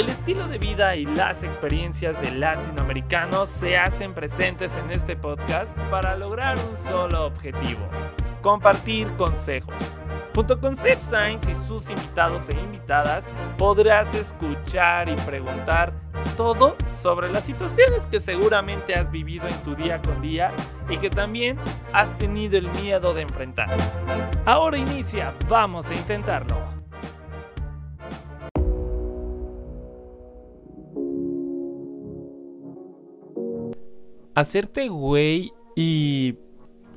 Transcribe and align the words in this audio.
El 0.00 0.08
estilo 0.08 0.48
de 0.48 0.56
vida 0.56 0.96
y 0.96 1.04
las 1.04 1.42
experiencias 1.42 2.18
de 2.22 2.30
latinoamericanos 2.30 3.50
se 3.50 3.76
hacen 3.76 4.14
presentes 4.14 4.78
en 4.78 4.90
este 4.90 5.14
podcast 5.14 5.76
para 5.90 6.16
lograr 6.16 6.56
un 6.70 6.78
solo 6.78 7.26
objetivo, 7.26 7.86
compartir 8.40 9.08
consejos. 9.18 9.74
Junto 10.34 10.58
con 10.58 10.78
Zip 10.78 11.02
Science 11.02 11.50
y 11.50 11.54
sus 11.54 11.90
invitados 11.90 12.48
e 12.48 12.54
invitadas 12.54 13.26
podrás 13.58 14.14
escuchar 14.14 15.10
y 15.10 15.16
preguntar 15.16 15.92
todo 16.34 16.76
sobre 16.92 17.28
las 17.28 17.44
situaciones 17.44 18.06
que 18.06 18.20
seguramente 18.20 18.94
has 18.94 19.12
vivido 19.12 19.46
en 19.48 19.64
tu 19.64 19.74
día 19.74 20.00
con 20.00 20.22
día 20.22 20.50
y 20.88 20.96
que 20.96 21.10
también 21.10 21.58
has 21.92 22.16
tenido 22.16 22.56
el 22.56 22.70
miedo 22.80 23.12
de 23.12 23.20
enfrentar. 23.20 23.68
Ahora 24.46 24.78
inicia, 24.78 25.34
vamos 25.46 25.90
a 25.90 25.92
intentarlo. 25.92 26.79
Hacerte 34.40 34.88
güey 34.88 35.52
y 35.76 36.36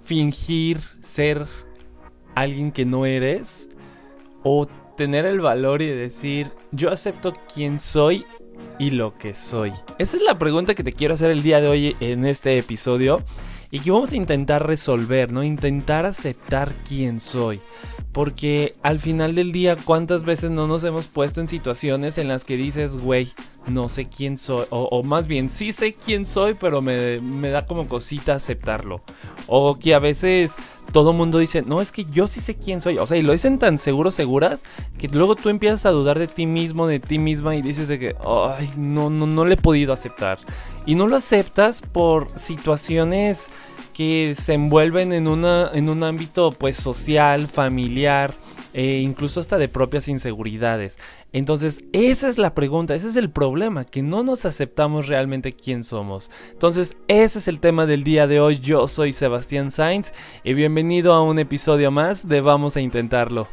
fingir 0.03 0.79
ser 1.01 1.47
alguien 2.35 2.71
que 2.71 2.85
no 2.85 3.05
eres 3.05 3.69
o 4.43 4.67
tener 4.97 5.25
el 5.25 5.39
valor 5.39 5.81
y 5.81 5.89
decir 5.89 6.51
yo 6.71 6.91
acepto 6.91 7.33
quién 7.53 7.79
soy 7.79 8.25
y 8.79 8.91
lo 8.91 9.17
que 9.17 9.33
soy. 9.33 9.71
Esa 9.97 10.17
es 10.17 10.23
la 10.23 10.37
pregunta 10.37 10.75
que 10.75 10.83
te 10.83 10.93
quiero 10.93 11.13
hacer 11.13 11.31
el 11.31 11.43
día 11.43 11.61
de 11.61 11.67
hoy 11.67 11.95
en 11.99 12.25
este 12.25 12.57
episodio 12.57 13.23
y 13.71 13.79
que 13.79 13.91
vamos 13.91 14.11
a 14.11 14.17
intentar 14.17 14.67
resolver, 14.67 15.31
¿no? 15.31 15.43
Intentar 15.43 16.05
aceptar 16.05 16.75
quién 16.87 17.19
soy. 17.19 17.59
Porque 18.11 18.75
al 18.83 18.99
final 18.99 19.33
del 19.33 19.51
día, 19.51 19.75
¿cuántas 19.75 20.23
veces 20.23 20.51
no 20.51 20.67
nos 20.67 20.83
hemos 20.83 21.07
puesto 21.07 21.41
en 21.41 21.47
situaciones 21.47 22.19
en 22.19 22.27
las 22.27 22.45
que 22.45 22.55
dices, 22.55 22.97
güey, 22.97 23.33
no 23.67 23.89
sé 23.89 24.07
quién 24.07 24.37
soy? 24.37 24.65
O, 24.69 25.03
más 25.03 25.27
bien, 25.27 25.49
sí 25.49 25.71
sé 25.71 25.93
quién 25.93 26.25
soy, 26.25 26.53
pero 26.53 26.81
me, 26.81 27.19
me, 27.21 27.49
da 27.49 27.65
como 27.65 27.87
cosita 27.87 28.35
aceptarlo. 28.35 28.97
O 29.47 29.77
que 29.79 29.93
a 29.93 29.99
veces 29.99 30.55
todo 30.91 31.13
mundo 31.13 31.39
dice, 31.39 31.61
no, 31.61 31.81
es 31.81 31.91
que 31.91 32.05
yo 32.05 32.27
sí 32.27 32.39
sé 32.39 32.55
quién 32.55 32.81
soy. 32.81 32.97
O 32.97 33.07
sea, 33.07 33.17
y 33.17 33.21
lo 33.21 33.31
dicen 33.33 33.59
tan 33.59 33.79
seguros, 33.79 34.15
seguras, 34.15 34.63
que 34.97 35.07
luego 35.07 35.35
tú 35.35 35.49
empiezas 35.49 35.85
a 35.85 35.91
dudar 35.91 36.19
de 36.19 36.27
ti 36.27 36.45
mismo, 36.45 36.87
de 36.87 36.99
ti 36.99 37.17
misma, 37.17 37.55
y 37.55 37.61
dices 37.61 37.87
de 37.87 37.99
que, 37.99 38.15
ay, 38.25 38.71
no, 38.77 39.09
no, 39.09 39.25
no 39.25 39.45
le 39.45 39.55
he 39.55 39.57
podido 39.57 39.93
aceptar. 39.93 40.39
Y 40.85 40.95
no 40.95 41.07
lo 41.07 41.15
aceptas 41.15 41.81
por 41.81 42.27
situaciones 42.37 43.49
que 43.93 44.33
se 44.35 44.53
envuelven 44.53 45.13
en, 45.13 45.27
una, 45.27 45.69
en 45.73 45.89
un 45.89 46.03
ámbito 46.03 46.51
pues 46.51 46.75
social, 46.75 47.47
familiar, 47.47 48.33
e 48.73 48.99
incluso 48.99 49.39
hasta 49.39 49.57
de 49.57 49.69
propias 49.69 50.07
inseguridades. 50.07 50.97
Entonces, 51.31 51.83
esa 51.93 52.29
es 52.29 52.37
la 52.37 52.53
pregunta, 52.53 52.95
ese 52.95 53.09
es 53.09 53.15
el 53.15 53.29
problema, 53.29 53.85
que 53.85 54.01
no 54.01 54.23
nos 54.23 54.45
aceptamos 54.45 55.07
realmente 55.07 55.53
quién 55.53 55.83
somos. 55.83 56.29
Entonces, 56.51 56.97
ese 57.07 57.39
es 57.39 57.47
el 57.47 57.59
tema 57.59 57.85
del 57.85 58.03
día 58.03 58.27
de 58.27 58.39
hoy. 58.39 58.59
Yo 58.59 58.87
soy 58.87 59.13
Sebastián 59.13 59.71
Sainz 59.71 60.11
y 60.43 60.53
bienvenido 60.53 61.13
a 61.13 61.23
un 61.23 61.39
episodio 61.39 61.91
más 61.91 62.27
de 62.27 62.41
Vamos 62.41 62.75
a 62.75 62.81
Intentarlo. 62.81 63.47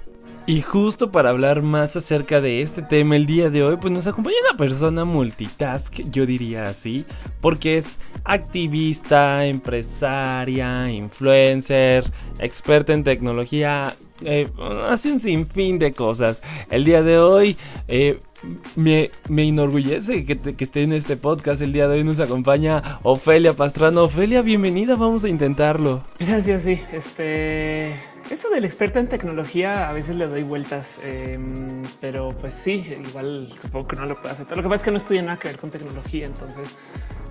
Y 0.46 0.62
justo 0.62 1.12
para 1.12 1.30
hablar 1.30 1.62
más 1.62 1.94
acerca 1.94 2.40
de 2.40 2.62
este 2.62 2.82
tema 2.82 3.14
el 3.14 3.26
día 3.26 3.50
de 3.50 3.62
hoy, 3.62 3.76
pues 3.76 3.92
nos 3.92 4.06
acompaña 4.06 4.36
una 4.48 4.56
persona 4.56 5.04
multitask, 5.04 6.00
yo 6.10 6.26
diría 6.26 6.68
así, 6.68 7.04
porque 7.40 7.78
es 7.78 7.98
activista, 8.24 9.46
empresaria, 9.46 10.90
influencer, 10.90 12.10
experta 12.40 12.92
en 12.94 13.04
tecnología, 13.04 13.94
eh, 14.22 14.48
hace 14.88 15.12
un 15.12 15.20
sinfín 15.20 15.78
de 15.78 15.92
cosas. 15.92 16.40
El 16.70 16.84
día 16.84 17.02
de 17.02 17.18
hoy 17.18 17.56
eh, 17.88 18.18
me, 18.76 19.10
me, 19.28 19.48
enorgullece 19.48 20.24
que, 20.24 20.38
que, 20.38 20.64
esté 20.64 20.82
en 20.82 20.92
este 20.92 21.16
podcast. 21.16 21.60
El 21.62 21.72
día 21.72 21.88
de 21.88 21.98
hoy 21.98 22.04
nos 22.04 22.20
acompaña 22.20 23.00
Ofelia 23.02 23.52
Pastrano. 23.52 24.04
Ofelia, 24.04 24.42
bienvenida, 24.42 24.96
vamos 24.96 25.24
a 25.24 25.28
intentarlo. 25.28 26.04
Gracias, 26.18 26.62
sí. 26.62 26.80
Este 26.92 27.94
eso 28.30 28.48
del 28.48 28.64
experto 28.64 29.00
en 29.00 29.08
tecnología 29.08 29.88
a 29.88 29.92
veces 29.92 30.14
le 30.14 30.28
doy 30.28 30.44
vueltas, 30.44 31.00
em, 31.02 31.82
pero 32.00 32.30
pues 32.40 32.54
sí, 32.54 32.96
igual 33.08 33.52
supongo 33.56 33.88
que 33.88 33.96
no 33.96 34.06
lo 34.06 34.14
puedo 34.14 34.30
aceptar. 34.30 34.56
Lo 34.56 34.62
que 34.62 34.68
pasa 34.68 34.82
es 34.82 34.84
que 34.84 34.90
no 34.92 34.96
estudio 34.98 35.22
nada 35.24 35.36
que 35.36 35.48
ver 35.48 35.58
con 35.58 35.70
tecnología, 35.70 36.26
entonces 36.26 36.76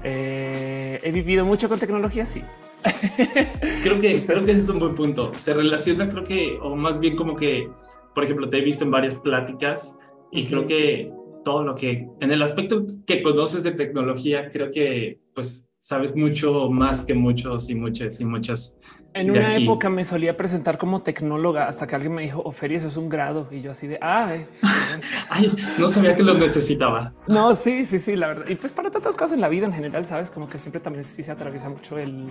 eh, 0.04 1.00
he 1.04 1.12
vivido 1.12 1.46
mucho 1.46 1.70
con 1.70 1.80
tecnología, 1.80 2.26
sí. 2.26 2.42
Creo 3.84 4.00
que, 4.00 4.22
creo 4.26 4.46
que 4.46 4.52
ese 4.52 4.62
es 4.62 4.70
un 4.70 4.80
buen 4.80 4.96
punto. 4.96 5.32
Se 5.38 5.54
relaciona, 5.54 6.08
creo 6.08 6.24
que, 6.24 6.58
o 6.62 6.76
más 6.76 7.00
bien 7.00 7.16
como 7.16 7.36
que, 7.36 7.70
por 8.16 8.24
ejemplo, 8.24 8.50
te 8.50 8.58
he 8.58 8.62
visto 8.62 8.86
en 8.86 8.92
varias 8.92 9.20
pláticas 9.20 9.96
y 10.32 10.46
creo 10.46 10.66
que 10.66 11.12
todo 11.44 11.64
lo 11.64 11.76
que, 11.76 12.08
en 12.20 12.32
el 12.32 12.42
aspecto 12.42 12.86
que 13.06 13.22
conoces 13.22 13.64
de 13.64 13.72
tecnología, 13.72 14.50
creo 14.50 14.70
que 14.72 15.20
pues 15.34 15.69
sabes 15.80 16.16
mucho 16.16 16.70
más 16.70 17.02
que 17.02 17.14
muchos 17.14 17.70
y 17.70 17.76
muchas 17.76 18.20
y 18.20 18.26
muchas 18.26 18.78
en 19.14 19.32
una 19.32 19.56
época 19.56 19.90
me 19.90 20.04
solía 20.04 20.38
presentar 20.38 20.78
como 20.78 21.02
tecnóloga 21.02 21.68
hasta 21.68 21.88
que 21.88 21.96
alguien 21.96 22.14
me 22.14 22.22
dijo, 22.22 22.42
Oferia, 22.44 22.78
eso 22.78 22.88
es 22.88 22.98
un 22.98 23.10
grado. 23.10 23.48
Y 23.52 23.62
yo 23.62 23.72
así 23.72 23.88
de, 23.88 23.98
ah, 24.02 24.34
Ay, 25.30 25.52
no 25.78 25.90
sabía 25.90 26.16
que 26.16 26.22
lo 26.22 26.36
necesitaba. 26.36 27.14
No, 27.28 27.56
sí, 27.56 27.86
sí, 27.86 27.98
sí, 27.98 28.16
la 28.16 28.28
verdad. 28.28 28.46
Y 28.48 28.56
pues 28.56 28.72
para 28.72 28.92
tantas 28.92 29.16
cosas 29.16 29.34
en 29.34 29.42
la 29.42 29.50
vida 29.50 29.66
en 29.66 29.74
general, 29.74 30.06
sabes, 30.06 30.30
como 30.30 30.48
que 30.48 30.58
siempre 30.58 30.80
también 30.80 31.04
sí 31.04 31.24
se 31.24 31.32
atraviesa 31.32 31.70
mucho 31.70 31.98
el, 31.98 32.28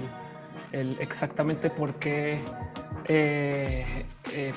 el 0.72 0.96
exactamente 1.00 1.68
por 1.68 1.94
qué. 1.96 2.38
Eh, 3.06 3.84
eh, 4.32 4.52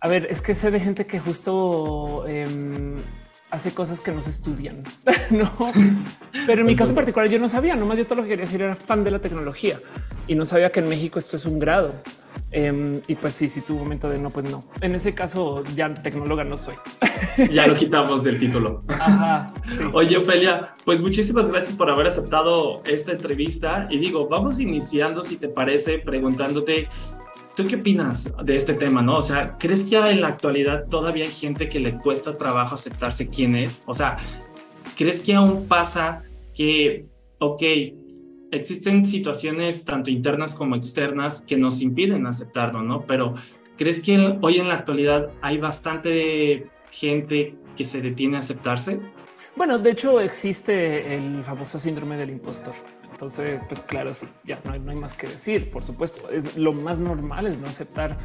a 0.00 0.08
ver, 0.08 0.26
es 0.30 0.42
que 0.42 0.54
sé 0.54 0.70
de 0.70 0.80
gente 0.80 1.06
que 1.06 1.20
justo 1.20 2.26
em, 2.26 3.02
hace 3.50 3.72
cosas 3.72 4.00
que 4.00 4.12
no 4.12 4.20
se 4.20 4.30
estudian, 4.30 4.82
no? 5.30 5.50
Pero 6.46 6.60
en 6.60 6.66
mi 6.66 6.76
caso 6.76 6.94
particular 6.94 7.28
yo 7.28 7.38
no 7.38 7.48
sabía, 7.48 7.76
nomás 7.76 7.98
yo 7.98 8.04
todo 8.04 8.16
lo 8.16 8.22
que 8.22 8.30
quería 8.30 8.44
decir 8.44 8.62
era 8.62 8.74
fan 8.74 9.04
de 9.04 9.10
la 9.10 9.20
tecnología 9.20 9.80
y 10.26 10.34
no 10.34 10.44
sabía 10.44 10.70
que 10.70 10.80
en 10.80 10.88
México 10.88 11.18
esto 11.18 11.36
es 11.36 11.44
un 11.46 11.58
grado. 11.58 11.94
Em, 12.50 13.00
y 13.06 13.14
pues 13.14 13.34
sí, 13.34 13.48
si 13.48 13.60
tuvo 13.60 13.80
momento 13.80 14.08
de 14.08 14.18
no, 14.18 14.30
pues 14.30 14.48
no. 14.48 14.64
En 14.80 14.94
ese 14.94 15.14
caso 15.14 15.62
ya 15.74 15.92
tecnóloga 15.92 16.44
no 16.44 16.56
soy. 16.56 16.74
ya 17.52 17.66
lo 17.66 17.74
quitamos 17.74 18.24
del 18.24 18.38
título. 18.38 18.82
Ajá, 18.88 19.52
Oye, 19.92 20.16
Ofelia, 20.16 20.74
pues 20.84 21.00
muchísimas 21.00 21.48
gracias 21.48 21.74
por 21.74 21.90
haber 21.90 22.06
aceptado 22.06 22.82
esta 22.84 23.12
entrevista 23.12 23.86
y 23.90 23.98
digo, 23.98 24.28
vamos 24.28 24.60
iniciando, 24.60 25.22
si 25.22 25.36
te 25.36 25.48
parece, 25.48 25.98
preguntándote 25.98 26.88
¿Tú 27.58 27.66
qué 27.66 27.74
opinas 27.74 28.32
de 28.44 28.54
este 28.54 28.74
tema? 28.74 29.02
No, 29.02 29.16
o 29.16 29.22
sea, 29.22 29.58
¿crees 29.58 29.84
que 29.84 29.96
en 29.96 30.20
la 30.20 30.28
actualidad 30.28 30.86
todavía 30.86 31.24
hay 31.24 31.32
gente 31.32 31.68
que 31.68 31.80
le 31.80 31.98
cuesta 31.98 32.38
trabajo 32.38 32.76
aceptarse 32.76 33.26
quién 33.26 33.56
es? 33.56 33.82
O 33.84 33.94
sea, 33.94 34.16
¿crees 34.96 35.20
que 35.20 35.34
aún 35.34 35.66
pasa 35.66 36.22
que, 36.54 37.06
ok, 37.40 37.62
existen 38.52 39.04
situaciones 39.04 39.84
tanto 39.84 40.08
internas 40.08 40.54
como 40.54 40.76
externas 40.76 41.40
que 41.40 41.56
nos 41.56 41.80
impiden 41.80 42.28
aceptarlo, 42.28 42.82
¿no? 42.82 43.04
Pero 43.06 43.34
¿crees 43.76 44.00
que 44.00 44.38
hoy 44.40 44.58
en 44.58 44.68
la 44.68 44.74
actualidad 44.74 45.32
hay 45.42 45.58
bastante 45.58 46.70
gente 46.92 47.56
que 47.76 47.84
se 47.84 48.00
detiene 48.00 48.36
a 48.36 48.38
aceptarse? 48.38 49.00
Bueno, 49.56 49.80
de 49.80 49.90
hecho 49.90 50.20
existe 50.20 51.16
el 51.16 51.42
famoso 51.42 51.80
síndrome 51.80 52.16
del 52.18 52.30
impostor. 52.30 52.74
Entonces, 53.18 53.62
pues 53.66 53.80
claro, 53.80 54.14
sí, 54.14 54.28
ya 54.44 54.60
no 54.62 54.70
hay, 54.70 54.78
no 54.78 54.92
hay 54.92 54.96
más 54.96 55.12
que 55.14 55.26
decir. 55.26 55.72
Por 55.72 55.82
supuesto, 55.82 56.30
es 56.30 56.56
lo 56.56 56.72
más 56.72 57.00
normal 57.00 57.48
es 57.48 57.58
no 57.58 57.66
aceptar. 57.66 58.16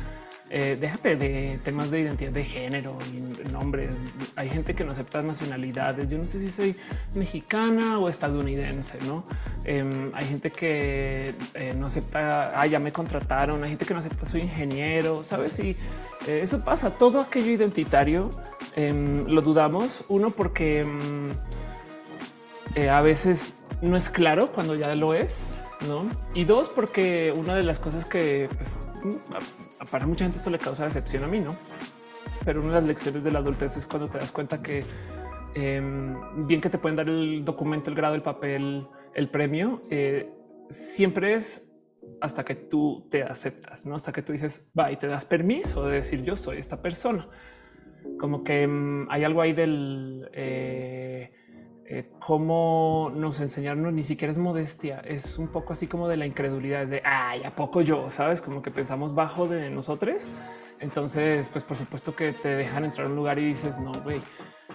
Eh, 0.52 0.78
déjate 0.80 1.16
de 1.16 1.60
temas 1.64 1.90
de 1.90 2.02
identidad 2.02 2.30
de 2.30 2.44
género 2.44 2.96
y 3.12 3.52
nombres. 3.52 4.00
Hay 4.36 4.50
gente 4.50 4.76
que 4.76 4.84
no 4.84 4.92
acepta 4.92 5.24
nacionalidades. 5.24 6.10
Yo 6.10 6.20
no 6.20 6.28
sé 6.28 6.40
si 6.40 6.52
soy 6.52 6.76
mexicana 7.16 7.98
o 7.98 8.08
estadounidense, 8.08 9.00
no? 9.08 9.24
Em, 9.64 10.12
hay 10.14 10.28
gente 10.28 10.52
que 10.52 11.34
eh, 11.56 11.74
no 11.76 11.88
acepta. 11.88 12.54
Ah, 12.54 12.68
ya 12.68 12.78
me 12.78 12.92
contrataron. 12.92 13.64
Hay 13.64 13.72
gente 13.72 13.86
que 13.86 13.96
no 13.96 14.00
acepta. 14.00 14.28
Soy 14.28 14.42
ingeniero, 14.42 15.24
sabes? 15.24 15.58
Y 15.58 15.76
eh, 16.28 16.42
eso 16.44 16.64
pasa. 16.64 16.92
Todo 16.92 17.20
aquello 17.20 17.50
identitario 17.50 18.30
em, 18.76 19.26
lo 19.26 19.42
dudamos. 19.42 20.06
Uno, 20.08 20.30
porque 20.30 20.86
em, 22.76 22.90
a 22.90 23.02
veces 23.02 23.64
no 23.82 23.98
es 23.98 24.10
claro 24.10 24.52
cuando 24.52 24.76
ya 24.76 24.96
lo 24.96 25.14
es, 25.14 25.54
¿no? 25.88 26.08
Y 26.34 26.46
dos, 26.46 26.70
porque 26.70 27.34
una 27.36 27.56
de 27.56 27.64
las 27.64 27.80
cosas 27.80 28.06
que 28.06 28.50
pues, 28.56 28.80
para 29.92 30.08
mucha 30.08 30.26
gente 30.26 30.38
esto 30.38 30.50
le 30.50 30.60
causa 30.60 30.86
decepción 30.86 31.24
a 31.24 31.28
mí, 31.28 31.40
¿no? 31.40 31.56
Pero 32.46 32.62
una 32.62 32.70
de 32.70 32.76
las 32.76 32.86
lecciones 32.86 33.24
de 33.24 33.32
la 33.32 33.40
adultez 33.40 33.78
es 33.78 33.86
cuando 33.86 34.08
te 34.08 34.18
das 34.18 34.32
cuenta 34.32 34.62
que 34.62 34.84
em, 35.56 36.48
bien 36.48 36.62
que 36.62 36.70
te 36.70 36.78
pueden 36.78 36.96
dar 36.96 37.08
el 37.08 37.44
documento, 37.46 37.90
el 37.90 37.96
grado, 37.96 38.16
el 38.16 38.22
papel, 38.22 38.88
el 39.14 39.30
premio, 39.30 39.84
eh, 39.90 40.32
siempre 40.70 41.34
es 41.34 41.74
hasta 42.22 42.44
que 42.44 42.56
tú 42.56 43.08
te 43.10 43.24
aceptas, 43.24 43.86
no 43.86 43.96
hasta 43.96 44.12
que 44.12 44.22
tú 44.22 44.32
dices 44.32 44.72
va 44.78 44.92
y 44.92 44.98
te 44.98 45.08
das 45.08 45.26
permiso 45.26 45.88
de 45.88 45.96
decir 45.96 46.24
yo 46.24 46.38
soy 46.38 46.58
esta 46.58 46.82
persona. 46.82 47.28
Como 48.20 48.44
que 48.44 48.64
em, 48.64 49.10
hay 49.10 49.24
algo 49.24 49.42
ahí 49.42 49.54
del 49.54 50.30
eh, 50.34 51.32
eh, 51.86 52.10
cómo 52.20 53.12
nos 53.14 53.42
enseñaron, 53.42 53.94
ni 53.94 54.04
siquiera 54.04 54.32
es 54.32 54.40
modestia, 54.40 55.00
es 55.00 55.38
un 55.38 55.50
poco 55.50 55.74
así 55.74 55.88
como 55.88 56.08
de 56.08 56.18
la 56.18 56.26
incredulidad, 56.26 56.88
de, 56.88 57.02
ay, 57.04 57.44
¿a 57.44 57.56
poco 57.56 57.82
yo? 57.82 58.10
¿Sabes? 58.10 58.42
Como 58.42 58.62
que 58.62 58.72
pensamos 58.72 59.14
bajo 59.14 59.48
de 59.48 59.70
nosotros. 59.70 60.30
Entonces, 60.80 61.50
pues 61.50 61.64
por 61.64 61.78
supuesto 61.78 62.16
que 62.16 62.34
te 62.34 62.56
dejan 62.56 62.86
entrar 62.86 63.08
a 63.08 63.10
un 63.10 63.16
lugar 63.16 63.40
y 63.40 63.46
dices, 63.46 63.80
no, 63.80 63.92
güey. 64.02 64.22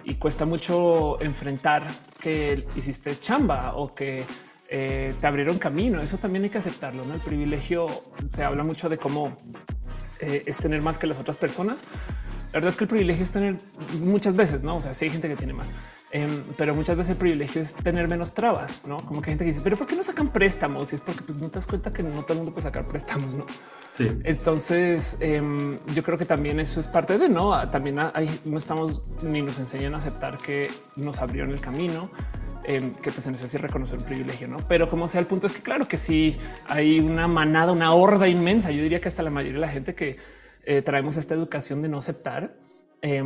Y 0.05 0.15
cuesta 0.15 0.45
mucho 0.45 1.21
enfrentar 1.21 1.83
que 2.21 2.67
hiciste 2.77 3.19
chamba 3.19 3.75
o 3.75 3.95
que 3.95 4.25
eh, 4.69 5.15
te 5.19 5.27
abrieron 5.27 5.59
camino. 5.59 6.01
Eso 6.01 6.19
también 6.19 6.45
hay 6.45 6.51
que 6.51 6.59
aceptarlo. 6.59 7.05
¿no? 7.05 7.15
El 7.15 7.21
privilegio 7.21 7.87
se 8.27 8.45
habla 8.45 8.65
mucho 8.65 8.89
de 8.89 8.99
cómo 8.99 9.37
eh, 10.21 10.43
es 10.47 10.59
tener 10.59 10.83
más 10.83 10.99
que 10.99 11.07
las 11.07 11.19
otras 11.19 11.37
personas. 11.37 11.85
La 12.53 12.55
verdad 12.55 12.71
es 12.71 12.77
que 12.77 12.85
el 12.85 12.89
privilegio 12.89 13.23
es 13.23 13.31
tener 13.31 13.57
muchas 14.01 14.35
veces, 14.35 14.63
no? 14.63 14.77
O 14.77 14.81
sea, 14.81 14.95
sí 14.95 15.05
hay 15.05 15.11
gente 15.11 15.29
que 15.29 15.37
tiene 15.37 15.53
más, 15.53 15.71
em, 16.11 16.43
pero 16.57 16.75
muchas 16.75 16.97
veces 16.97 17.11
el 17.11 17.17
privilegio 17.17 17.61
es 17.61 17.77
tener 17.77 18.09
menos 18.09 18.33
trabas, 18.33 18.83
no? 18.87 18.99
Como 18.99 19.21
que 19.21 19.31
hay 19.31 19.33
gente 19.33 19.45
que 19.45 19.51
dice, 19.51 19.61
pero 19.63 19.77
¿por 19.77 19.87
qué 19.87 19.95
no 19.95 20.03
sacan 20.03 20.29
préstamos? 20.29 20.93
Y 20.93 20.95
es 20.95 21.01
porque 21.03 21.23
pues 21.23 21.39
no 21.39 21.49
te 21.49 21.57
das 21.57 21.67
cuenta 21.67 21.93
que 21.93 22.03
no 22.03 22.23
todo 22.23 22.33
el 22.33 22.39
mundo 22.39 22.53
puede 22.53 22.63
sacar 22.63 22.87
préstamos, 22.87 23.35
no? 23.35 23.45
Entonces, 24.25 25.17
em, 25.21 25.79
yo 25.95 26.03
creo 26.03 26.17
que 26.17 26.25
también 26.25 26.61
eso 26.61 26.79
es 26.79 26.87
parte 26.87 27.19
de 27.19 27.29
no. 27.29 27.69
También 27.69 27.99
hay, 28.15 28.41
no 28.45 28.57
estamos 28.57 29.03
ni 29.23 29.43
nos 29.43 29.59
enseñan 29.59 29.95
a 29.95 29.99
aceptar 29.99 30.39
que 30.39 30.71
nos 30.97 31.21
abrieron 31.21 31.51
el 31.51 31.61
camino. 31.61 32.11
Em, 32.65 32.93
que 32.93 33.11
pues 33.11 33.25
se 33.25 33.31
necesita 33.31 33.63
reconocer 33.63 33.99
un 33.99 34.05
privilegio, 34.05 34.47
no? 34.47 34.59
Pero 34.69 34.91
como 34.91 35.09
sea, 35.09 35.23
el 35.23 35.27
punto 35.27 35.47
es 35.47 35.55
que 35.55 35.63
claro 35.63 35.89
que 35.89 35.97
sí 35.97 36.37
hay 36.69 37.01
una 37.01 37.27
manada, 37.27 37.73
una 37.73 37.95
horda 37.95 38.29
inmensa. 38.29 38.71
Yo 38.71 38.83
diría 38.83 39.01
que 39.01 39.09
hasta 39.09 39.23
la 39.23 39.31
mayoría 39.31 39.55
de 39.55 39.67
la 39.67 39.73
gente 39.73 39.95
que 39.95 40.19
eh, 40.69 40.83
traemos 40.83 41.17
esta 41.17 41.35
educación 41.35 41.81
de 41.81 41.89
no 41.89 41.97
aceptar 41.97 42.55
eh, 43.01 43.23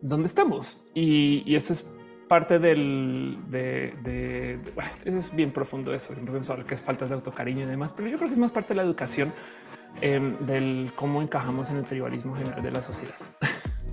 dónde 0.00 0.26
estamos. 0.26 0.78
Y, 0.94 1.54
eso 1.54 1.74
es 1.74 1.90
parte 2.26 2.58
del 2.58 3.36
de, 3.50 4.58
es 5.04 5.36
bien 5.36 5.52
profundo 5.52 5.92
eso, 5.92 6.14
que 6.66 6.72
es 6.72 6.80
faltas 6.80 7.10
de 7.10 7.16
autocariño 7.16 7.64
y 7.64 7.66
demás, 7.66 7.92
pero 7.92 8.08
yo 8.08 8.16
creo 8.16 8.28
que 8.30 8.32
es 8.32 8.38
más 8.38 8.50
parte 8.50 8.68
de 8.68 8.76
la 8.76 8.82
educación 8.82 9.34
em, 10.00 10.38
del 10.38 10.92
cómo 10.94 11.20
encajamos 11.20 11.70
en 11.70 11.76
el 11.76 11.84
tribalismo 11.84 12.34
general 12.34 12.62
de 12.62 12.70
la 12.70 12.80
sociedad. 12.80 13.14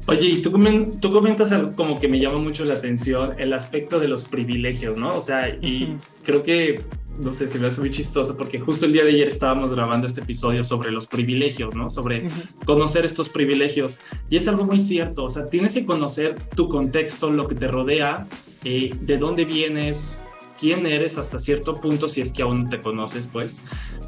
Oye, 0.07 0.29
y 0.29 0.41
tú, 0.41 0.57
tú 1.01 1.11
comentas 1.11 1.51
algo 1.51 1.75
como 1.75 1.99
que 1.99 2.07
me 2.07 2.21
llama 2.21 2.37
mucho 2.37 2.63
la 2.63 2.75
atención, 2.75 3.35
el 3.37 3.51
aspecto 3.51 3.99
de 3.99 4.07
los 4.07 4.23
privilegios, 4.23 4.97
¿no? 4.97 5.09
O 5.09 5.21
sea, 5.21 5.49
y 5.49 5.97
creo 6.23 6.41
que, 6.41 6.85
no 7.19 7.33
sé, 7.33 7.47
si 7.47 7.59
me 7.59 7.67
hace 7.67 7.79
muy 7.79 7.89
chistoso 7.89 8.37
porque 8.37 8.59
justo 8.59 8.85
el 8.85 8.93
día 8.93 9.03
de 9.03 9.11
ayer 9.11 9.27
estábamos 9.27 9.71
grabando 9.71 10.07
este 10.07 10.21
episodio 10.21 10.63
sobre 10.63 10.91
los 10.91 11.07
privilegios, 11.07 11.75
¿no? 11.75 11.89
Sobre 11.89 12.29
conocer 12.65 13.05
estos 13.05 13.29
privilegios. 13.29 13.99
Y 14.29 14.37
es 14.37 14.47
algo 14.47 14.63
muy 14.63 14.81
cierto, 14.81 15.25
o 15.25 15.29
sea, 15.29 15.45
tienes 15.47 15.73
que 15.73 15.85
conocer 15.85 16.35
tu 16.55 16.69
contexto, 16.69 17.31
lo 17.31 17.47
que 17.47 17.55
te 17.55 17.67
rodea, 17.67 18.27
eh, 18.63 18.95
de 19.01 19.17
dónde 19.17 19.45
vienes, 19.45 20.21
quién 20.61 20.85
eres 20.85 21.17
hasta 21.17 21.39
cierto 21.39 21.81
punto, 21.81 22.07
si 22.07 22.21
es 22.21 22.31
que 22.31 22.43
aún 22.43 22.69
te 22.69 22.79
conoces, 22.79 23.27
pues, 23.27 23.63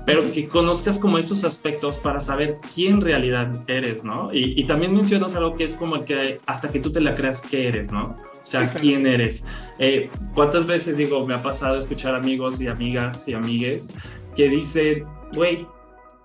pero 0.06 0.32
que 0.32 0.48
conozcas 0.48 1.00
como 1.00 1.18
estos 1.18 1.44
aspectos 1.44 1.98
para 1.98 2.20
saber 2.20 2.60
quién 2.74 2.94
en 2.94 3.02
realidad 3.02 3.64
eres, 3.68 4.04
¿no? 4.04 4.30
Y, 4.32 4.64
también 4.66 4.94
mencionas 4.94 5.36
algo 5.36 5.56
que 5.56 5.64
es 5.64 5.76
como 5.76 6.06
que 6.06 6.40
hasta 6.46 6.72
que 6.72 6.80
tú 6.80 6.92
te 6.92 7.02
la 7.02 7.16
creas 7.16 7.42
que 7.42 7.68
eres, 7.68 7.92
¿no? 7.92 8.18
O 8.44 8.46
sea, 8.46 8.70
quién 8.74 9.08
eres. 9.08 9.46
Eh, 9.80 10.10
¿Cuántas 10.36 10.68
veces 10.68 10.98
digo, 10.98 11.26
me 11.26 11.34
ha 11.34 11.42
pasado 11.42 11.78
escuchar 11.78 12.14
amigos 12.14 12.60
y 12.60 12.68
amigas 12.68 13.28
y 13.28 13.34
amigues 13.34 13.90
que 14.36 14.50
dicen, 14.50 15.06
güey, 15.34 15.66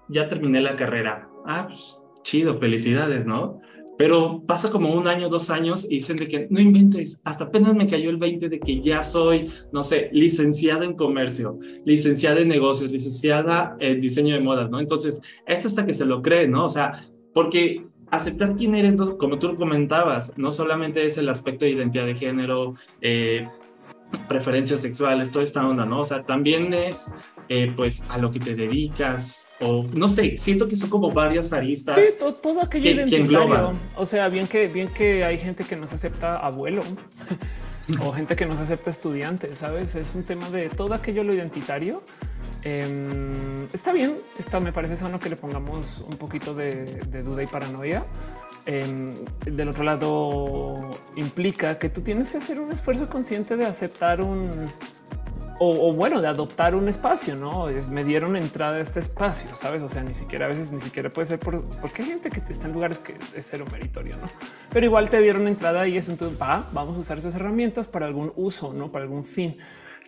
ya 0.08 0.28
terminé 0.28 0.60
la 0.60 0.74
carrera. 0.74 1.28
Ah, 1.46 1.66
pues, 1.68 2.06
chido, 2.22 2.58
felicidades, 2.58 3.24
¿no? 3.24 3.60
Pero 3.96 4.44
pasa 4.46 4.70
como 4.70 4.92
un 4.92 5.08
año, 5.08 5.28
dos 5.28 5.50
años 5.50 5.84
y 5.84 5.96
dicen 5.96 6.16
de 6.16 6.28
que 6.28 6.46
no 6.50 6.60
inventes, 6.60 7.20
hasta 7.24 7.44
apenas 7.44 7.74
me 7.74 7.88
cayó 7.88 8.10
el 8.10 8.16
20 8.16 8.48
de 8.48 8.60
que 8.60 8.80
ya 8.80 9.02
soy, 9.02 9.50
no 9.72 9.82
sé, 9.82 10.08
licenciada 10.12 10.84
en 10.84 10.94
comercio, 10.94 11.58
licenciada 11.84 12.40
en 12.40 12.48
negocios, 12.48 12.92
licenciada 12.92 13.76
en 13.80 14.00
diseño 14.00 14.34
de 14.34 14.40
modas, 14.40 14.70
¿no? 14.70 14.78
Entonces, 14.78 15.20
esto 15.46 15.66
hasta 15.66 15.84
que 15.84 15.94
se 15.94 16.06
lo 16.06 16.22
cree, 16.22 16.46
¿no? 16.46 16.66
O 16.66 16.68
sea, 16.68 17.08
porque 17.34 17.84
aceptar 18.10 18.56
quién 18.56 18.74
eres, 18.74 18.94
como 19.18 19.38
tú 19.38 19.48
lo 19.48 19.54
comentabas, 19.56 20.32
no 20.36 20.52
solamente 20.52 21.04
es 21.04 21.18
el 21.18 21.28
aspecto 21.28 21.64
de 21.64 21.72
identidad 21.72 22.06
de 22.06 22.14
género, 22.14 22.74
eh, 23.00 23.48
preferencias 24.28 24.80
sexuales, 24.80 25.30
toda 25.30 25.44
esta 25.44 25.66
onda, 25.66 25.84
¿no? 25.84 26.00
O 26.00 26.04
sea, 26.04 26.22
también 26.22 26.72
es 26.72 27.12
eh, 27.48 27.72
pues 27.76 28.04
a 28.08 28.18
lo 28.18 28.30
que 28.30 28.38
te 28.38 28.54
dedicas 28.54 29.48
o 29.60 29.84
no 29.94 30.08
sé, 30.08 30.36
siento 30.36 30.68
que 30.68 30.76
son 30.76 30.90
como 30.90 31.10
varias 31.10 31.52
aristas. 31.52 31.96
Sí, 31.96 32.14
todo, 32.18 32.62
aquello 32.62 33.04
que, 33.04 33.26
que 33.26 33.38
O 33.96 34.06
sea, 34.06 34.28
bien 34.28 34.46
que 34.46 34.68
bien 34.68 34.88
que 34.88 35.24
hay 35.24 35.38
gente 35.38 35.64
que 35.64 35.76
nos 35.76 35.92
acepta 35.92 36.36
abuelo 36.36 36.82
o 38.00 38.12
gente 38.12 38.36
que 38.36 38.46
nos 38.46 38.58
acepta 38.58 38.90
estudiante, 38.90 39.54
sabes? 39.54 39.94
Es 39.94 40.14
un 40.14 40.24
tema 40.24 40.48
de 40.50 40.68
todo 40.68 40.94
aquello 40.94 41.24
lo 41.24 41.34
identitario. 41.34 42.02
Em, 42.68 43.66
está 43.72 43.92
bien, 43.92 44.18
está, 44.38 44.60
me 44.60 44.74
parece 44.74 44.94
sano 44.94 45.18
que 45.18 45.30
le 45.30 45.36
pongamos 45.36 46.04
un 46.06 46.18
poquito 46.18 46.52
de, 46.52 46.84
duda 47.22 47.42
y 47.42 47.46
paranoia. 47.46 48.04
Em, 48.66 49.14
del 49.46 49.68
otro 49.70 49.84
lado 49.84 50.78
implica 51.16 51.78
que 51.78 51.88
tú 51.88 52.02
tienes 52.02 52.30
que 52.30 52.36
hacer 52.36 52.60
un 52.60 52.70
esfuerzo 52.70 53.08
consciente 53.08 53.56
de 53.56 53.64
aceptar 53.64 54.20
un 54.20 54.70
o, 55.60 55.92
bueno, 55.92 56.20
de 56.20 56.28
adoptar 56.28 56.76
un 56.76 56.88
espacio, 56.88 57.34
no 57.34 57.68
es 57.68 57.88
me 57.88 58.04
dieron 58.04 58.36
entrada 58.36 58.76
a 58.76 58.80
este 58.80 59.00
espacio, 59.00 59.56
sabes? 59.56 59.82
O 59.82 59.88
sea, 59.88 60.04
ni 60.04 60.14
siquiera 60.14 60.44
a 60.44 60.48
veces 60.48 60.70
ni 60.70 60.78
siquiera 60.78 61.10
puede 61.10 61.26
ser 61.26 61.40
por, 61.40 61.64
porque 61.80 62.02
hay 62.02 62.10
gente 62.10 62.30
que 62.30 62.40
está 62.48 62.68
en 62.68 62.74
lugares 62.74 63.00
que 63.00 63.16
es 63.34 63.48
cero 63.50 63.64
meritorio, 63.72 64.16
no? 64.18 64.28
Pero 64.70 64.86
igual 64.86 65.10
te 65.10 65.20
dieron 65.20 65.48
entrada 65.48 65.88
y 65.88 65.96
es 65.96 66.08
entonces 66.08 66.40
va, 66.40 66.68
vamos 66.72 66.96
a 66.96 67.00
usar 67.00 67.18
esas 67.18 67.34
herramientas 67.34 67.88
para 67.88 68.06
algún 68.06 68.32
uso, 68.36 68.72
no 68.72 68.92
para 68.92 69.04
algún 69.04 69.24
fin. 69.24 69.56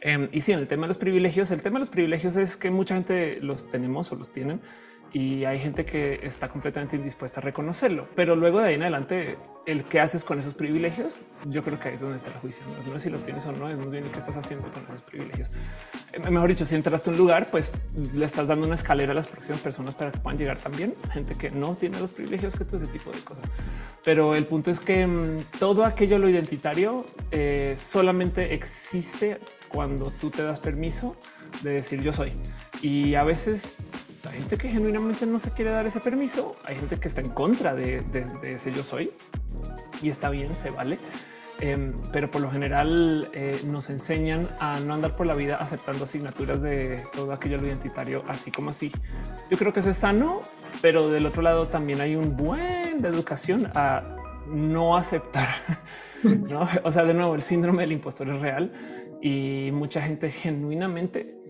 Em, 0.01 0.29
y 0.33 0.41
sí, 0.41 0.53
en 0.53 0.61
el 0.61 0.67
tema 0.67 0.83
de 0.83 0.89
los 0.89 0.99
privilegios, 0.99 1.51
el 1.51 1.63
tema 1.63 1.75
de 1.75 1.81
los 1.81 1.91
privilegios 1.91 2.37
es 2.37 2.57
que 2.57 2.71
mucha 2.71 2.95
gente 2.95 3.39
los 3.41 3.69
tenemos 3.69 4.11
o 4.13 4.17
los 4.17 4.31
tienen 4.31 4.61
y 5.13 5.45
hay 5.45 5.59
gente 5.59 5.85
que 5.85 6.21
está 6.23 6.49
completamente 6.49 6.97
indispuesta 6.97 7.41
a 7.41 7.43
reconocerlo. 7.43 8.09
Pero 8.15 8.37
luego 8.37 8.61
de 8.61 8.69
ahí 8.69 8.75
en 8.75 8.83
adelante, 8.83 9.39
el 9.67 9.85
que 9.85 10.01
haces 10.01 10.25
con 10.25 10.39
esos 10.39 10.55
privilegios, 10.55 11.21
yo 11.47 11.65
creo 11.65 11.79
que 11.79 11.89
ahí 11.89 11.95
es 11.95 12.01
donde 12.01 12.17
está 12.17 12.31
el 12.31 12.37
juicio. 12.37 12.65
No, 12.89 12.99
si 12.99 13.11
los 13.11 13.23
tienes 13.23 13.45
o 13.47 13.53
no, 13.53 13.69
es 13.69 13.77
muy 13.77 13.89
bien 13.89 14.11
qué 14.13 14.19
estás 14.19 14.37
haciendo 14.37 14.71
con 14.71 14.85
esos 14.87 15.03
privilegios. 15.03 15.51
Eh, 16.13 16.31
mejor 16.31 16.49
dicho, 16.49 16.65
si 16.65 16.77
entraste 16.77 17.11
a 17.11 17.13
un 17.13 17.19
lugar, 17.19 17.51
pues 17.51 17.75
le 18.15 18.25
estás 18.25 18.49
dando 18.49 18.67
una 18.67 18.77
escalera 18.77 19.13
a 19.13 19.15
las 19.15 19.27
próximas 19.27 19.61
personas 19.61 19.95
para 19.95 20.13
que 20.13 20.19
puedan 20.19 20.39
llegar 20.39 20.59
también. 20.59 20.95
Gente 21.13 21.35
que 21.35 21.51
no 21.51 21.75
tiene 21.75 21.99
los 21.99 22.13
privilegios 22.13 22.55
que 22.55 22.65
tú, 22.65 22.77
ese 22.77 22.87
tipo 22.87 23.11
de 23.11 23.19
cosas. 23.21 23.51
Pero 24.05 24.35
el 24.35 24.47
punto 24.47 24.71
es 24.71 24.79
que 24.79 25.07
mm, 25.07 25.59
todo 25.59 25.85
aquello 25.85 26.19
lo 26.19 26.29
identitario 26.29 27.05
eh, 27.33 27.75
solamente 27.77 28.55
existe 28.55 29.41
cuando 29.71 30.11
tú 30.11 30.31
te 30.31 30.43
das 30.43 30.61
permiso 30.61 31.17
de 31.63 31.71
decir 31.71 32.03
yo 32.03 32.13
soy. 32.13 32.33
Y 32.83 33.15
a 33.15 33.25
veces 33.25 33.77
hay 34.29 34.39
gente 34.39 34.59
que 34.59 34.69
genuinamente 34.69 35.27
no 35.27 35.39
se 35.39 35.51
quiere 35.51 35.71
dar 35.71 35.87
ese 35.87 36.01
permiso. 36.01 36.57
Hay 36.65 36.77
gente 36.77 36.97
que 36.97 37.09
está 37.09 37.21
en 37.21 37.31
contra 37.31 37.75
de, 37.75 38.03
ese 38.43 38.73
yo 38.73 38.83
soy 38.83 39.13
y 40.03 40.11
está 40.11 40.31
bien, 40.31 40.55
se 40.55 40.71
vale. 40.71 40.99
Em, 41.61 41.93
pero 42.11 42.31
por 42.31 42.41
lo 42.41 42.51
general 42.51 43.29
eh, 43.35 43.61
nos 43.67 43.91
enseñan 43.91 44.49
a 44.61 44.81
no 44.81 44.95
andar 44.95 45.15
por 45.15 45.27
la 45.27 45.35
vida 45.35 45.57
aceptando 45.57 46.05
asignaturas 46.05 46.63
de 46.63 47.05
todo 47.13 47.35
aquello 47.35 47.59
identitario, 47.59 48.25
así 48.29 48.51
como 48.51 48.71
así. 48.71 48.91
Yo 49.51 49.59
creo 49.59 49.73
que 49.73 49.81
eso 49.81 49.91
es 49.91 49.99
sano, 49.99 50.41
pero 50.81 51.11
del 51.11 51.27
otro 51.27 51.43
lado 51.43 51.67
también 51.67 52.01
hay 52.01 52.17
un 52.17 52.35
buen 52.35 53.03
de 53.03 53.09
educación 53.09 53.71
a 53.75 54.03
no 54.47 54.97
aceptar. 54.97 55.49
O 56.85 56.93
sea, 56.93 57.05
de 57.05 57.15
nuevo, 57.15 57.35
el 57.35 57.41
síndrome 57.41 57.81
del 57.81 57.93
impostor 57.93 58.29
es 58.29 58.41
real 58.41 58.71
y 59.23 59.71
mucha 59.73 60.03
gente 60.03 60.31
genuinamente 60.31 61.41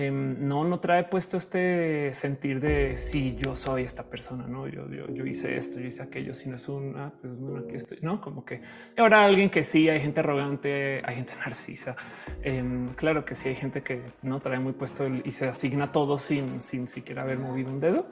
Em, 0.00 0.48
no, 0.48 0.64
no 0.64 0.80
trae 0.80 1.04
puesto 1.04 1.36
este 1.36 2.12
sentir 2.14 2.58
de 2.58 2.96
si 2.96 3.36
yo 3.36 3.54
soy 3.54 3.82
esta 3.82 4.08
persona, 4.08 4.46
no 4.46 4.66
yo, 4.66 4.88
yo, 4.88 5.26
hice 5.26 5.56
esto, 5.56 5.78
yo 5.78 5.88
hice 5.88 6.02
aquello, 6.02 6.32
si 6.32 6.48
no 6.48 6.56
es 6.56 6.66
una, 6.70 7.06
ah, 7.06 7.12
pues 7.20 7.36
bueno, 7.36 7.66
aquí 7.66 7.74
estoy, 7.74 7.98
no 8.00 8.18
como 8.18 8.42
que 8.42 8.62
ahora 8.96 9.22
alguien 9.24 9.50
que 9.50 9.62
sí, 9.62 9.90
hay 9.90 10.00
gente 10.00 10.20
arrogante, 10.20 11.02
hay 11.04 11.16
gente 11.16 11.34
narcisa. 11.44 11.96
Em, 12.42 12.94
claro 12.94 13.26
que 13.26 13.34
sí, 13.34 13.50
hay 13.50 13.54
gente 13.54 13.82
que 13.82 14.00
no 14.22 14.40
trae 14.40 14.58
muy 14.58 14.72
puesto 14.72 15.06
y 15.06 15.32
se 15.32 15.48
asigna 15.48 15.92
todo 15.92 16.18
sin, 16.18 16.60
sin 16.60 16.86
siquiera 16.86 17.20
haber 17.20 17.38
movido 17.38 17.70
un 17.70 17.80
dedo 17.80 18.06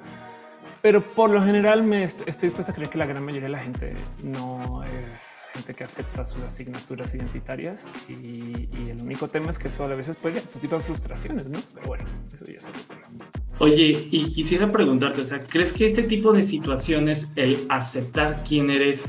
pero 0.82 1.02
por 1.02 1.30
lo 1.30 1.42
general 1.42 1.82
me 1.82 2.02
estoy, 2.04 2.26
dispuesta 2.26 2.72
a 2.72 2.74
creer 2.74 2.90
que 2.90 2.98
la 2.98 3.06
gran 3.06 3.24
mayoría 3.24 3.48
de 3.48 3.52
la 3.52 3.58
gente 3.58 3.96
no 4.22 4.82
es 4.84 5.46
gente 5.52 5.74
que 5.74 5.84
acepta 5.84 6.24
sus 6.24 6.42
asignaturas 6.42 7.14
identitarias 7.14 7.90
y, 8.08 8.68
el 8.88 9.00
único 9.02 9.28
tema 9.28 9.50
es 9.50 9.58
que 9.58 9.68
eso 9.68 9.84
a 9.84 9.88
veces 9.88 10.16
puede 10.16 10.36
llevar 10.36 10.48
otro 10.48 10.60
tipo 10.60 10.76
de 10.76 10.82
frustraciones, 10.82 11.46
¿no? 11.46 11.58
Pero 11.74 11.86
bueno, 11.86 12.04
eso 12.32 12.44
ya 12.46 12.56
es 12.56 12.66
otro 12.66 12.82
tema. 12.82 13.30
Oye, 13.58 14.08
y 14.10 14.32
quisiera 14.32 14.70
preguntarte, 14.70 15.20
o 15.20 15.24
sea, 15.24 15.40
¿crees 15.40 15.72
que 15.72 15.84
este 15.84 16.02
tipo 16.02 16.32
de 16.32 16.44
situaciones, 16.44 17.32
el 17.34 17.66
aceptar 17.68 18.44
quién 18.44 18.70
eres, 18.70 19.08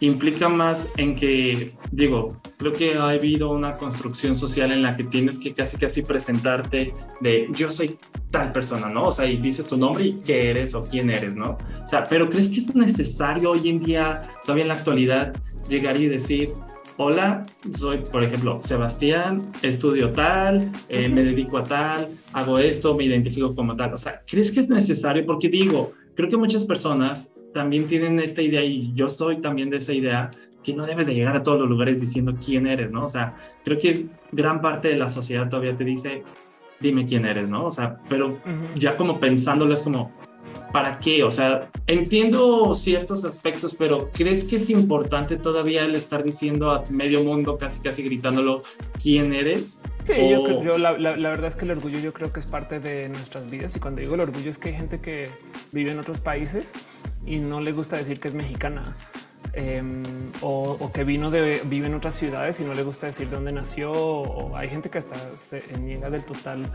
implica 0.00 0.48
más 0.48 0.90
en 0.96 1.14
que, 1.14 1.72
digo, 1.90 2.40
creo 2.56 2.72
que 2.72 2.94
ha 2.94 3.08
habido 3.08 3.50
una 3.50 3.76
construcción 3.76 4.36
social 4.36 4.72
en 4.72 4.82
la 4.82 4.96
que 4.96 5.04
tienes 5.04 5.38
que 5.38 5.54
casi 5.54 5.76
casi 5.76 6.02
presentarte 6.02 6.92
de 7.20 7.48
yo 7.52 7.70
soy 7.70 7.96
tal 8.30 8.52
persona, 8.52 8.88
¿no? 8.88 9.08
O 9.08 9.12
sea, 9.12 9.26
y 9.26 9.36
dices 9.36 9.66
tu 9.66 9.76
nombre 9.76 10.04
y 10.04 10.12
qué 10.24 10.50
eres 10.50 10.74
o 10.74 10.84
quién 10.84 11.10
eres, 11.10 11.34
¿no? 11.34 11.58
O 11.82 11.86
sea, 11.86 12.04
pero 12.04 12.30
¿crees 12.30 12.48
que 12.48 12.60
es 12.60 12.74
necesario 12.74 13.50
hoy 13.50 13.68
en 13.68 13.80
día, 13.80 14.28
todavía 14.44 14.64
en 14.64 14.68
la 14.68 14.74
actualidad, 14.74 15.34
llegar 15.68 15.96
y 15.96 16.06
decir, 16.06 16.52
hola, 16.96 17.46
soy, 17.70 17.98
por 17.98 18.22
ejemplo, 18.22 18.58
Sebastián, 18.60 19.50
estudio 19.62 20.10
tal, 20.12 20.70
eh, 20.88 21.08
me 21.08 21.22
dedico 21.22 21.58
a 21.58 21.64
tal, 21.64 22.08
hago 22.32 22.58
esto, 22.58 22.94
me 22.96 23.04
identifico 23.04 23.54
como 23.54 23.76
tal. 23.76 23.94
O 23.94 23.98
sea, 23.98 24.22
¿crees 24.26 24.50
que 24.50 24.60
es 24.60 24.68
necesario? 24.68 25.24
Porque 25.24 25.48
digo, 25.48 25.92
creo 26.14 26.28
que 26.28 26.36
muchas 26.36 26.64
personas 26.64 27.32
también 27.52 27.86
tienen 27.86 28.18
esta 28.20 28.42
idea 28.42 28.62
y 28.62 28.92
yo 28.94 29.08
soy 29.08 29.40
también 29.40 29.70
de 29.70 29.78
esa 29.78 29.92
idea 29.92 30.30
que 30.62 30.74
no 30.74 30.86
debes 30.86 31.06
de 31.06 31.14
llegar 31.14 31.36
a 31.36 31.42
todos 31.42 31.60
los 31.60 31.68
lugares 31.68 32.00
diciendo 32.00 32.36
quién 32.44 32.66
eres, 32.66 32.90
¿no? 32.90 33.04
O 33.04 33.08
sea, 33.08 33.36
creo 33.64 33.78
que 33.78 34.06
gran 34.32 34.60
parte 34.60 34.88
de 34.88 34.96
la 34.96 35.08
sociedad 35.08 35.48
todavía 35.48 35.76
te 35.76 35.84
dice, 35.84 36.24
dime 36.80 37.06
quién 37.06 37.24
eres, 37.24 37.48
¿no? 37.48 37.66
O 37.66 37.70
sea, 37.70 37.98
pero 38.08 38.38
ya 38.74 38.96
como 38.96 39.18
pensándolo 39.18 39.72
es 39.72 39.82
como, 39.82 40.12
¿para 40.72 40.98
qué? 40.98 41.24
O 41.24 41.30
sea, 41.30 41.70
entiendo 41.86 42.74
ciertos 42.74 43.24
aspectos, 43.24 43.74
pero 43.74 44.10
¿crees 44.12 44.44
que 44.44 44.56
es 44.56 44.70
importante 44.70 45.36
todavía 45.36 45.84
el 45.84 45.94
estar 45.94 46.22
diciendo 46.22 46.70
a 46.70 46.84
medio 46.90 47.22
mundo, 47.22 47.58
casi 47.58 47.80
casi 47.80 48.02
gritándolo, 48.02 48.62
quién 49.02 49.32
eres? 49.32 49.80
Sí, 50.04 50.14
yo, 50.30 50.78
la, 50.78 50.92
verdad 50.92 51.46
es 51.46 51.56
que 51.56 51.64
el 51.64 51.72
orgullo 51.72 51.98
yo 51.98 52.12
creo 52.12 52.32
que 52.32 52.40
es 52.40 52.46
parte 52.46 52.80
de 52.80 53.08
nuestras 53.08 53.50
vidas 53.50 53.76
y 53.76 53.80
cuando 53.80 54.00
digo 54.00 54.14
el 54.14 54.20
orgullo 54.20 54.50
es 54.50 54.58
que 54.58 54.70
hay 54.70 54.74
gente 54.74 55.00
que 55.00 55.28
vive 55.72 55.90
en 55.90 55.98
otros 55.98 56.20
países 56.20 56.72
y 57.26 57.38
no 57.38 57.60
le 57.60 57.72
gusta 57.72 57.96
decir 57.96 58.20
que 58.20 58.28
es 58.28 58.34
mexicana. 58.34 58.96
Em, 59.54 60.02
o, 60.42 60.90
que 60.92 61.04
vino 61.04 61.30
de 61.30 61.60
vive 61.64 61.86
en 61.86 61.94
otras 61.94 62.14
ciudades 62.14 62.60
y 62.60 62.64
no 62.64 62.74
le 62.74 62.82
gusta 62.82 63.06
decir 63.06 63.30
dónde 63.30 63.50
nació 63.50 63.90
o 63.92 64.54
hay 64.56 64.68
gente 64.68 64.90
que 64.90 64.98
hasta 64.98 65.36
se 65.36 65.64
niega 65.78 66.10
del 66.10 66.22
total 66.22 66.70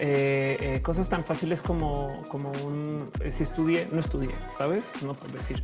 eh, 0.00 0.56
eh, 0.60 0.82
cosas 0.82 1.08
tan 1.08 1.24
fáciles 1.24 1.60
como, 1.60 2.22
como 2.28 2.52
un 2.64 3.10
eh, 3.20 3.30
si 3.32 3.42
estudié, 3.42 3.88
no 3.90 3.98
estudié, 3.98 4.30
sabes? 4.52 4.92
No 5.02 5.14
por 5.14 5.32
decir. 5.32 5.62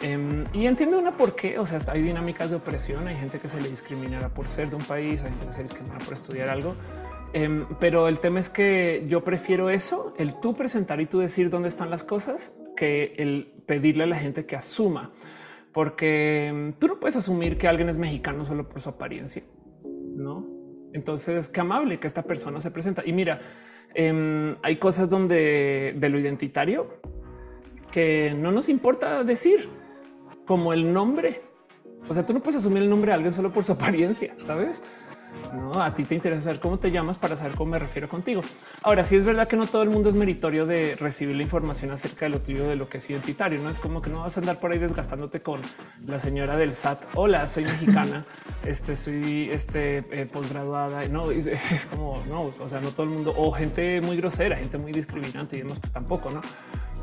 Em, 0.00 0.46
y 0.52 0.66
entiendo 0.66 0.98
una 0.98 1.16
por 1.16 1.34
qué. 1.34 1.58
O 1.58 1.66
sea, 1.66 1.78
hay 1.92 2.02
dinámicas 2.02 2.50
de 2.50 2.56
opresión. 2.56 3.06
Hay 3.08 3.16
gente 3.16 3.38
que 3.38 3.48
se 3.48 3.60
le 3.60 3.68
discriminará 3.68 4.30
por 4.30 4.48
ser 4.48 4.70
de 4.70 4.76
un 4.76 4.82
país, 4.82 5.22
hay 5.22 5.30
gente 5.30 5.46
que 5.46 5.52
se 5.52 5.62
discriminará 5.62 6.02
por 6.04 6.14
estudiar 6.14 6.48
algo. 6.48 6.74
Em, 7.34 7.66
pero 7.78 8.08
el 8.08 8.20
tema 8.20 8.38
es 8.38 8.48
que 8.48 9.04
yo 9.06 9.22
prefiero 9.24 9.68
eso, 9.68 10.14
el 10.18 10.40
tú 10.40 10.54
presentar 10.54 11.00
y 11.00 11.06
tú 11.06 11.18
decir 11.18 11.50
dónde 11.50 11.68
están 11.68 11.90
las 11.90 12.04
cosas, 12.04 12.52
que 12.76 13.12
el 13.16 13.52
pedirle 13.66 14.04
a 14.04 14.06
la 14.06 14.16
gente 14.16 14.46
que 14.46 14.56
asuma, 14.56 15.10
porque 15.72 16.46
em, 16.46 16.72
tú 16.74 16.86
no 16.86 17.00
puedes 17.00 17.16
asumir 17.16 17.58
que 17.58 17.68
alguien 17.68 17.88
es 17.88 17.98
mexicano 17.98 18.44
solo 18.44 18.68
por 18.68 18.80
su 18.80 18.88
apariencia, 18.88 19.42
no? 19.84 20.46
Entonces, 20.94 21.48
qué 21.48 21.60
amable 21.60 21.98
que 21.98 22.06
esta 22.06 22.22
persona 22.22 22.60
se 22.60 22.70
presenta. 22.70 23.02
Y 23.04 23.12
mira, 23.12 23.40
Em, 23.92 24.56
hay 24.62 24.76
cosas 24.76 25.10
donde 25.10 25.94
de 25.96 26.08
lo 26.08 26.18
identitario 26.18 26.98
que 27.92 28.34
no 28.36 28.50
nos 28.50 28.68
importa 28.68 29.22
decir, 29.22 29.68
como 30.46 30.72
el 30.72 30.92
nombre. 30.92 31.42
O 32.08 32.14
sea, 32.14 32.26
tú 32.26 32.32
no 32.34 32.40
puedes 32.40 32.60
asumir 32.60 32.82
el 32.82 32.90
nombre 32.90 33.10
de 33.10 33.14
alguien 33.14 33.32
solo 33.32 33.52
por 33.52 33.64
su 33.64 33.72
apariencia, 33.78 34.34
sabes? 34.38 34.82
No, 35.54 35.82
a 35.82 35.94
ti 35.94 36.04
te 36.04 36.14
interesa 36.14 36.42
saber 36.42 36.60
cómo 36.60 36.78
te 36.78 36.90
llamas 36.90 37.16
para 37.16 37.36
saber 37.36 37.56
cómo 37.56 37.72
me 37.72 37.78
refiero 37.78 38.08
contigo. 38.08 38.42
Ahora, 38.82 39.04
sí 39.04 39.16
es 39.16 39.24
verdad 39.24 39.46
que 39.46 39.56
no 39.56 39.66
todo 39.66 39.82
el 39.82 39.90
mundo 39.90 40.08
es 40.08 40.14
meritorio 40.14 40.66
de 40.66 40.96
recibir 40.96 41.36
la 41.36 41.42
información 41.42 41.90
acerca 41.92 42.26
de 42.26 42.30
lo 42.30 42.40
tuyo, 42.40 42.66
de 42.66 42.76
lo 42.76 42.88
que 42.88 42.98
es 42.98 43.08
identitario. 43.08 43.60
No 43.60 43.70
es 43.70 43.78
como 43.78 44.02
que 44.02 44.10
no 44.10 44.20
vas 44.20 44.36
a 44.36 44.40
andar 44.40 44.58
por 44.58 44.72
ahí 44.72 44.78
desgastándote 44.78 45.42
con 45.42 45.60
la 46.06 46.18
señora 46.18 46.56
del 46.56 46.72
SAT. 46.74 47.04
Hola, 47.14 47.46
soy 47.48 47.64
mexicana. 47.64 48.24
Este 48.64 48.96
soy 48.96 49.50
este 49.50 49.98
eh, 50.10 50.24
posgraduada. 50.24 51.06
No 51.08 51.30
es, 51.30 51.46
es, 51.46 51.84
como 51.84 52.22
no, 52.26 52.50
o 52.58 52.68
sea, 52.68 52.80
no 52.80 52.92
todo 52.92 53.02
el 53.02 53.10
mundo 53.10 53.34
o 53.36 53.52
gente 53.52 54.00
muy 54.00 54.16
grosera, 54.16 54.56
gente 54.56 54.78
muy 54.78 54.90
discriminante 54.90 55.56
y 55.56 55.58
demás, 55.58 55.78
pues 55.78 55.92
tampoco, 55.92 56.30
no? 56.30 56.40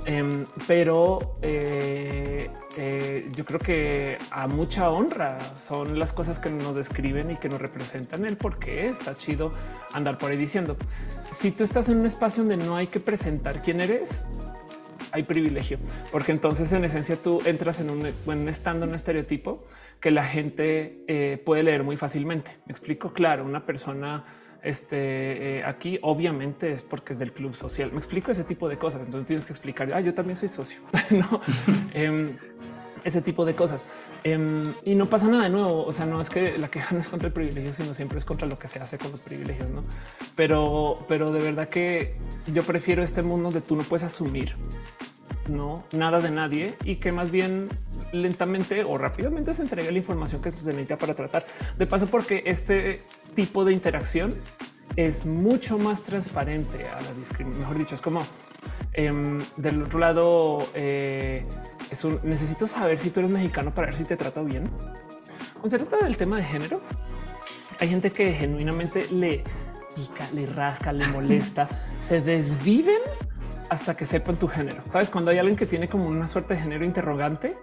Em, 0.06 0.46
pero 0.68 1.38
eh, 1.44 2.50
eh, 2.76 3.30
yo 3.36 3.46
creo 3.46 3.60
que 3.60 4.18
a 4.32 4.48
mucha 4.48 4.90
honra 4.90 5.38
son 5.56 6.00
las 6.00 6.12
cosas 6.12 6.40
que 6.40 6.50
nos 6.50 6.76
describen 6.76 7.30
y 7.30 7.36
que 7.38 7.50
nos 7.50 7.62
representan 7.62 8.26
el 8.26 8.36
por 8.36 8.58
qué 8.58 8.88
está 8.88 9.16
chido 9.16 9.54
andar 9.94 10.18
por 10.18 10.32
ahí 10.32 10.38
diciendo 10.38 10.76
si 11.32 11.52
tú 11.52 11.64
estás 11.64 11.88
en 11.90 12.00
un 12.00 12.06
espacio 12.06 12.44
donde 12.44 12.64
no 12.64 12.76
hay 12.76 12.88
que 12.88 13.00
presentar 13.00 13.62
quién 13.62 13.80
eres, 13.80 14.28
hay 15.14 15.24
privilegio, 15.24 15.80
porque 16.12 16.32
entonces 16.32 16.72
en 16.74 16.84
esencia 16.84 17.16
tú 17.16 17.42
entras 17.46 17.80
en 17.80 17.90
un, 17.90 18.06
en 18.06 18.50
estando 18.50 18.86
un 18.86 18.94
estereotipo 18.94 19.66
que 20.00 20.12
la 20.12 20.24
gente 20.24 21.04
eh, 21.08 21.42
puede 21.46 21.64
leer 21.64 21.84
muy 21.84 21.98
fácilmente. 21.98 22.58
Me 22.66 22.72
explico 22.72 23.14
claro, 23.14 23.46
una 23.46 23.66
persona 23.66 24.26
este 24.64 25.58
eh, 25.60 25.64
aquí 25.66 26.00
obviamente 26.02 26.72
es 26.72 26.84
porque 26.84 27.14
es 27.14 27.20
del 27.20 27.32
club 27.32 27.56
social. 27.56 27.92
Me 27.92 27.98
explico 27.98 28.32
ese 28.32 28.44
tipo 28.44 28.70
de 28.70 28.78
cosas. 28.78 29.02
Entonces 29.04 29.28
tienes 29.28 29.46
que 29.46 29.54
explicar. 29.54 29.92
Ah, 29.94 30.02
yo 30.02 30.14
también 30.14 30.36
soy 30.36 30.50
socio. 30.50 30.80
no 31.12 31.42
em, 31.94 32.38
ese 33.04 33.22
tipo 33.24 33.46
de 33.46 33.56
cosas 33.56 33.88
em, 34.24 34.74
y 34.86 34.94
no 34.94 35.10
pasa 35.10 35.28
nada 35.28 35.44
de 35.44 35.50
nuevo. 35.50 35.86
O 35.86 35.92
sea, 35.92 36.06
no 36.06 36.22
es 36.22 36.30
que 36.30 36.58
la 36.58 36.70
queja 36.70 36.94
no 36.96 37.02
es 37.02 37.10
contra 37.10 37.28
el 37.28 37.34
privilegio, 37.34 37.74
sino 37.74 37.94
siempre 37.94 38.18
es 38.18 38.26
contra 38.26 38.48
lo 38.48 38.58
que 38.58 38.68
se 38.68 38.80
hace 38.80 38.98
con 38.98 39.12
los 39.12 39.22
privilegios. 39.22 39.72
No, 39.72 39.84
pero, 40.36 41.00
pero 41.08 41.32
de 41.32 41.42
verdad 41.42 41.70
que 41.70 42.16
yo 42.54 42.64
prefiero 42.64 43.04
este 43.04 43.22
mundo 43.22 43.46
donde 43.46 43.62
tú 43.62 43.76
no 43.76 43.84
puedes 43.84 44.04
asumir 44.04 44.56
no 45.50 45.84
nada 45.92 46.20
de 46.20 46.32
nadie 46.32 46.76
y 46.84 46.98
que 46.98 47.12
más 47.12 47.32
bien 47.32 47.68
lentamente 48.12 48.84
o 48.84 48.98
rápidamente 48.98 49.54
se 49.54 49.62
entregue 49.64 49.92
la 49.92 49.98
información 49.98 50.42
que 50.42 50.52
se 50.52 50.66
necesita 50.70 50.98
para 50.98 51.14
tratar. 51.14 51.46
De 51.78 51.88
paso, 51.88 52.08
porque 52.08 52.44
este 52.46 53.02
tipo 53.36 53.66
de 53.66 53.74
interacción 53.74 54.34
es 54.96 55.26
mucho 55.26 55.78
más 55.78 56.04
transparente 56.04 56.88
a 56.88 57.02
la 57.02 57.14
discriminación. 57.14 57.60
Mejor 57.60 57.78
dicho, 57.78 57.96
es 57.96 58.02
como 58.02 58.26
em, 58.94 59.40
del 59.58 59.84
otro 59.84 60.00
lado. 60.00 60.68
Eh, 60.74 61.46
es 61.90 62.04
un 62.06 62.20
necesito 62.24 62.68
saber 62.68 62.98
si 62.98 63.10
tú 63.10 63.20
eres 63.20 63.32
mexicano 63.32 63.74
para 63.74 63.88
ver 63.88 63.96
si 63.96 64.06
te 64.06 64.16
trato 64.16 64.44
bien. 64.46 64.70
Cuando 65.54 65.70
se 65.70 65.86
trata 65.86 66.06
del 66.06 66.18
tema 66.18 66.38
de 66.38 66.44
género, 66.44 66.82
hay 67.80 67.90
gente 67.90 68.12
que 68.12 68.32
genuinamente 68.32 69.08
le 69.12 69.44
pica, 69.96 70.28
le 70.34 70.46
rasca, 70.46 70.94
le 70.94 71.08
molesta, 71.08 71.68
se 71.98 72.22
desviven 72.22 73.00
hasta 73.70 73.96
que 73.96 74.06
sepan 74.06 74.38
tu 74.38 74.48
género. 74.48 74.82
Sabes, 74.86 75.10
cuando 75.10 75.32
hay 75.32 75.38
alguien 75.38 75.56
que 75.56 75.66
tiene 75.66 75.88
como 75.88 76.08
una 76.08 76.28
suerte 76.28 76.56
de 76.56 76.62
género 76.62 76.86
interrogante, 76.86 77.56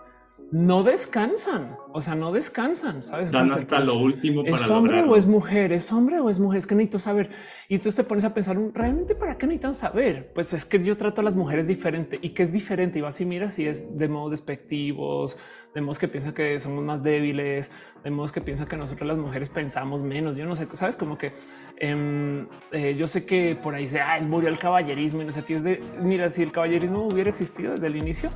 no 0.51 0.83
descansan, 0.83 1.77
o 1.93 2.01
sea, 2.01 2.15
no 2.15 2.33
descansan, 2.33 3.03
sabes? 3.03 3.31
Dan 3.31 3.53
hasta 3.53 3.81
lo 3.81 3.97
último. 3.97 4.43
Para 4.43 4.57
¿Es 4.57 4.71
hombre 4.71 5.03
o 5.03 5.15
es 5.15 5.27
mujer? 5.27 5.73
¿Es 5.73 5.93
hombre 5.93 6.21
o 6.21 6.31
es 6.31 6.39
mujer? 6.39 6.59
Es 6.59 6.67
que 6.67 6.75
necesito 6.75 6.99
saber. 6.99 7.29
Y 7.69 7.75
entonces 7.75 7.97
te 7.97 8.05
pones 8.05 8.25
a 8.25 8.33
pensar, 8.33 8.59
¿realmente 8.73 9.15
para 9.15 9.37
qué 9.37 9.47
necesitan 9.47 9.75
saber? 9.75 10.33
Pues 10.33 10.55
es 10.55 10.65
que 10.65 10.83
yo 10.83 10.97
trato 10.97 11.21
a 11.21 11.25
las 11.25 11.37
mujeres 11.37 11.67
diferente 11.67 12.19
y 12.23 12.31
que 12.31 12.43
es 12.43 12.53
diferente. 12.53 12.99
Y 12.99 13.03
vas 13.03 13.21
y 13.21 13.27
mira 13.27 13.51
si 13.51 13.67
es 13.67 13.99
de 13.99 14.09
modos 14.09 14.31
despectivos, 14.31 15.37
de 15.75 15.81
modos 15.81 15.99
que 15.99 16.09
piensan 16.09 16.33
que 16.33 16.59
somos 16.59 16.83
más 16.83 17.03
débiles, 17.03 17.71
de 18.03 18.11
modos 18.11 18.33
que 18.33 18.41
piensan 18.41 18.67
que 18.67 18.77
nosotros 18.77 19.07
las 19.07 19.19
mujeres 19.19 19.49
pensamos 19.49 20.03
menos. 20.03 20.37
Yo 20.37 20.47
no 20.47 20.57
sé, 20.57 20.67
sabes, 20.75 20.97
como 20.97 21.19
que 21.19 21.33
em, 21.77 22.47
eh, 22.73 22.97
yo 22.97 23.07
sé 23.07 23.27
que 23.27 23.57
por 23.61 23.75
ahí 23.75 23.87
se 23.87 24.01
ah, 24.01 24.17
es 24.17 24.27
murió 24.27 24.49
el 24.49 24.59
caballerismo 24.59 25.23
y 25.23 25.25
no 25.27 25.33
sé 25.33 25.45
qué 25.45 25.55
es 25.55 25.63
de 25.63 25.83
mira, 26.01 26.31
si 26.31 26.43
el 26.43 26.53
caballerismo 26.53 27.07
hubiera 27.07 27.31
existido 27.31 27.73
desde 27.73 27.87
el 27.87 27.97
inicio, 27.97 28.31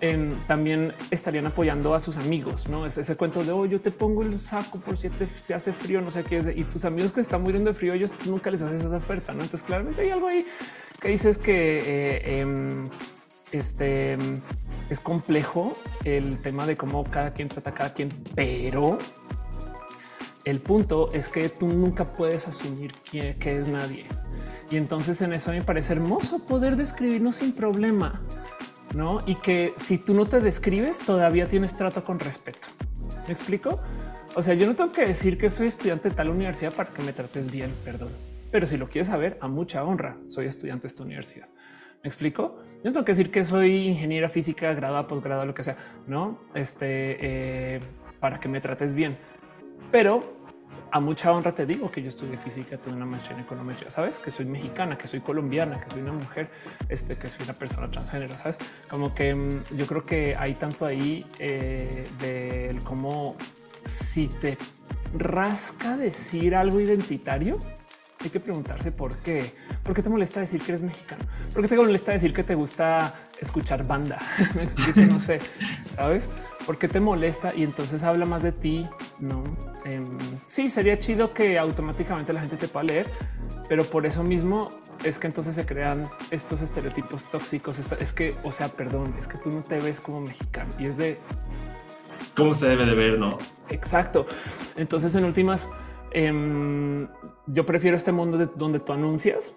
em, 0.00 0.38
también 0.46 0.94
estarían 1.10 1.46
apoyando 1.46 1.94
a 1.94 2.00
sus 2.00 2.16
amigos. 2.16 2.68
No 2.68 2.86
es 2.86 2.98
ese 2.98 3.16
cuento 3.16 3.44
de 3.44 3.52
hoy 3.52 3.68
yo 3.68 3.80
te 3.80 3.90
pongo 3.90 4.22
el 4.22 4.38
saco 4.38 4.80
por 4.80 4.96
si 4.96 5.10
te, 5.10 5.26
se 5.26 5.54
hace 5.54 5.72
frío, 5.72 6.00
no 6.00 6.10
sé 6.10 6.24
qué 6.24 6.38
es 6.38 6.46
de, 6.46 6.54
y 6.54 6.64
tus 6.64 6.84
amigos 6.84 7.12
que 7.12 7.20
están 7.20 7.42
muriendo 7.42 7.70
de 7.70 7.74
frío, 7.74 7.92
ellos 7.92 8.14
nunca 8.24 8.50
les 8.50 8.62
haces 8.62 8.84
esa 8.84 8.96
oferta. 8.96 9.32
¿no? 9.32 9.42
Entonces, 9.42 9.62
claramente 9.62 10.02
hay 10.02 10.10
algo 10.10 10.28
ahí 10.28 10.44
que 11.00 11.08
dices 11.08 11.38
que 11.38 11.78
eh, 11.86 12.40
em, 12.40 12.88
este 13.52 14.16
es 14.90 15.00
complejo 15.00 15.76
el 16.04 16.38
tema 16.38 16.66
de 16.66 16.76
cómo 16.76 17.04
cada 17.04 17.32
quien 17.32 17.48
trata 17.48 17.70
a 17.70 17.74
cada 17.74 17.94
quien, 17.94 18.08
pero 18.34 18.98
el 20.44 20.60
punto 20.60 21.10
es 21.12 21.28
que 21.28 21.48
tú 21.48 21.68
nunca 21.68 22.04
puedes 22.04 22.48
asumir 22.48 22.92
que, 23.10 23.36
que 23.36 23.58
es 23.58 23.68
nadie. 23.68 24.06
Y 24.70 24.76
entonces 24.76 25.20
en 25.20 25.32
eso 25.32 25.50
me 25.50 25.62
parece 25.62 25.92
hermoso 25.94 26.38
poder 26.40 26.76
describirnos 26.76 27.36
sin 27.36 27.52
problema, 27.52 28.20
no? 28.94 29.20
Y 29.26 29.34
que 29.34 29.74
si 29.76 29.98
tú 29.98 30.14
no 30.14 30.26
te 30.26 30.40
describes, 30.40 31.00
todavía 31.00 31.48
tienes 31.48 31.76
trato 31.76 32.04
con 32.04 32.18
respeto. 32.18 32.68
¿Me 33.26 33.32
explico? 33.32 33.80
O 34.34 34.42
sea, 34.42 34.54
yo 34.54 34.66
no 34.66 34.74
tengo 34.74 34.92
que 34.92 35.06
decir 35.06 35.36
que 35.36 35.50
soy 35.50 35.66
estudiante 35.66 36.10
de 36.10 36.14
tal 36.14 36.30
universidad 36.30 36.72
para 36.72 36.90
que 36.90 37.02
me 37.02 37.12
trates 37.12 37.50
bien, 37.50 37.74
perdón. 37.84 38.10
Pero 38.50 38.66
si 38.66 38.76
lo 38.76 38.88
quieres 38.88 39.08
saber, 39.08 39.38
a 39.40 39.48
mucha 39.48 39.84
honra, 39.84 40.16
soy 40.26 40.46
estudiante 40.46 40.82
de 40.82 40.88
esta 40.88 41.02
universidad. 41.02 41.48
¿Me 42.02 42.08
explico? 42.08 42.58
Yo 42.84 42.92
tengo 42.92 43.04
que 43.04 43.12
decir 43.12 43.30
que 43.30 43.42
soy 43.42 43.88
ingeniera 43.88 44.28
física, 44.28 44.72
graduada, 44.72 45.08
posgrado, 45.08 45.44
lo 45.44 45.52
que 45.52 45.64
sea, 45.64 45.76
no? 46.06 46.38
Este 46.54 47.16
eh, 47.20 47.80
para 48.20 48.38
que 48.38 48.48
me 48.48 48.60
trates 48.60 48.94
bien, 48.94 49.18
pero 49.90 50.38
a 50.90 51.00
mucha 51.00 51.32
honra 51.32 51.52
te 51.52 51.66
digo 51.66 51.90
que 51.90 52.02
yo 52.02 52.08
estudié 52.08 52.36
física, 52.36 52.78
tengo 52.78 52.96
una 52.96 53.06
maestría 53.06 53.36
en 53.36 53.44
econometría, 53.44 53.90
sabes 53.90 54.20
que 54.20 54.30
soy 54.30 54.46
mexicana, 54.46 54.96
que 54.96 55.06
soy 55.06 55.20
colombiana, 55.20 55.80
que 55.80 55.90
soy 55.90 56.02
una 56.02 56.12
mujer, 56.12 56.50
este, 56.88 57.16
que 57.16 57.28
soy 57.28 57.44
una 57.44 57.54
persona 57.54 57.90
transgénero, 57.90 58.36
sabes? 58.36 58.58
Como 58.88 59.14
que 59.14 59.34
mm, 59.34 59.76
yo 59.76 59.86
creo 59.86 60.06
que 60.06 60.36
hay 60.36 60.54
tanto 60.54 60.86
ahí 60.86 61.26
eh, 61.38 62.06
del 62.20 62.82
cómo 62.82 63.36
si 63.82 64.28
te 64.28 64.56
rasca 65.16 65.96
decir 65.96 66.54
algo 66.54 66.80
identitario, 66.80 67.58
hay 68.20 68.30
que 68.30 68.40
preguntarse 68.40 68.92
por 68.92 69.16
qué. 69.16 69.52
¿Por 69.82 69.94
qué 69.94 70.02
te 70.02 70.10
molesta 70.10 70.40
decir 70.40 70.60
que 70.60 70.72
eres 70.72 70.82
mexicano? 70.82 71.24
¿Por 71.52 71.62
qué 71.62 71.68
te 71.68 71.76
molesta 71.76 72.12
decir 72.12 72.32
que 72.32 72.42
te 72.42 72.54
gusta 72.54 73.14
escuchar 73.40 73.86
banda? 73.86 74.18
Me 74.54 74.62
explico, 74.62 75.00
no 75.00 75.20
sé, 75.20 75.40
¿sabes? 75.90 76.28
¿Por 76.66 76.78
qué 76.78 76.88
te 76.88 77.00
molesta? 77.00 77.54
Y 77.54 77.62
entonces 77.62 78.02
habla 78.02 78.26
más 78.26 78.42
de 78.42 78.52
ti, 78.52 78.88
¿no? 79.20 79.44
Em, 79.84 80.18
sí, 80.44 80.68
sería 80.68 80.98
chido 80.98 81.32
que 81.32 81.58
automáticamente 81.58 82.32
la 82.32 82.40
gente 82.40 82.56
te 82.56 82.68
pueda 82.68 82.84
leer, 82.84 83.06
pero 83.68 83.84
por 83.84 84.04
eso 84.04 84.22
mismo 84.22 84.68
es 85.04 85.18
que 85.18 85.28
entonces 85.28 85.54
se 85.54 85.64
crean 85.64 86.10
estos 86.30 86.60
estereotipos 86.60 87.24
tóxicos. 87.24 87.78
Es 87.78 88.12
que, 88.12 88.34
o 88.42 88.52
sea, 88.52 88.68
perdón, 88.68 89.14
es 89.16 89.26
que 89.26 89.38
tú 89.38 89.50
no 89.50 89.62
te 89.62 89.80
ves 89.80 90.00
como 90.00 90.20
mexicano 90.20 90.70
y 90.78 90.86
es 90.86 90.96
de 90.96 91.18
cómo 92.36 92.54
se 92.54 92.68
debe 92.68 92.84
de 92.84 92.94
ver, 92.94 93.18
no? 93.18 93.38
Exacto. 93.68 94.26
Entonces, 94.76 95.14
en 95.14 95.24
últimas, 95.24 95.68
em, 96.12 97.08
yo 97.46 97.66
prefiero 97.66 97.96
este 97.96 98.12
mundo 98.12 98.46
donde 98.56 98.80
tú 98.80 98.92
anuncias, 98.92 99.56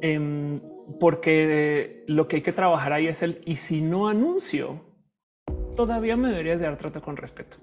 em, 0.00 0.60
porque 0.98 2.04
lo 2.06 2.28
que 2.28 2.36
hay 2.36 2.42
que 2.42 2.52
trabajar 2.52 2.92
ahí 2.92 3.06
es 3.06 3.22
el 3.22 3.40
y 3.44 3.56
si 3.56 3.80
no 3.82 4.08
anuncio, 4.08 4.80
todavía 5.76 6.16
me 6.16 6.28
deberías 6.28 6.60
de 6.60 6.66
dar 6.66 6.78
trato 6.78 7.00
con 7.00 7.16
respeto. 7.16 7.56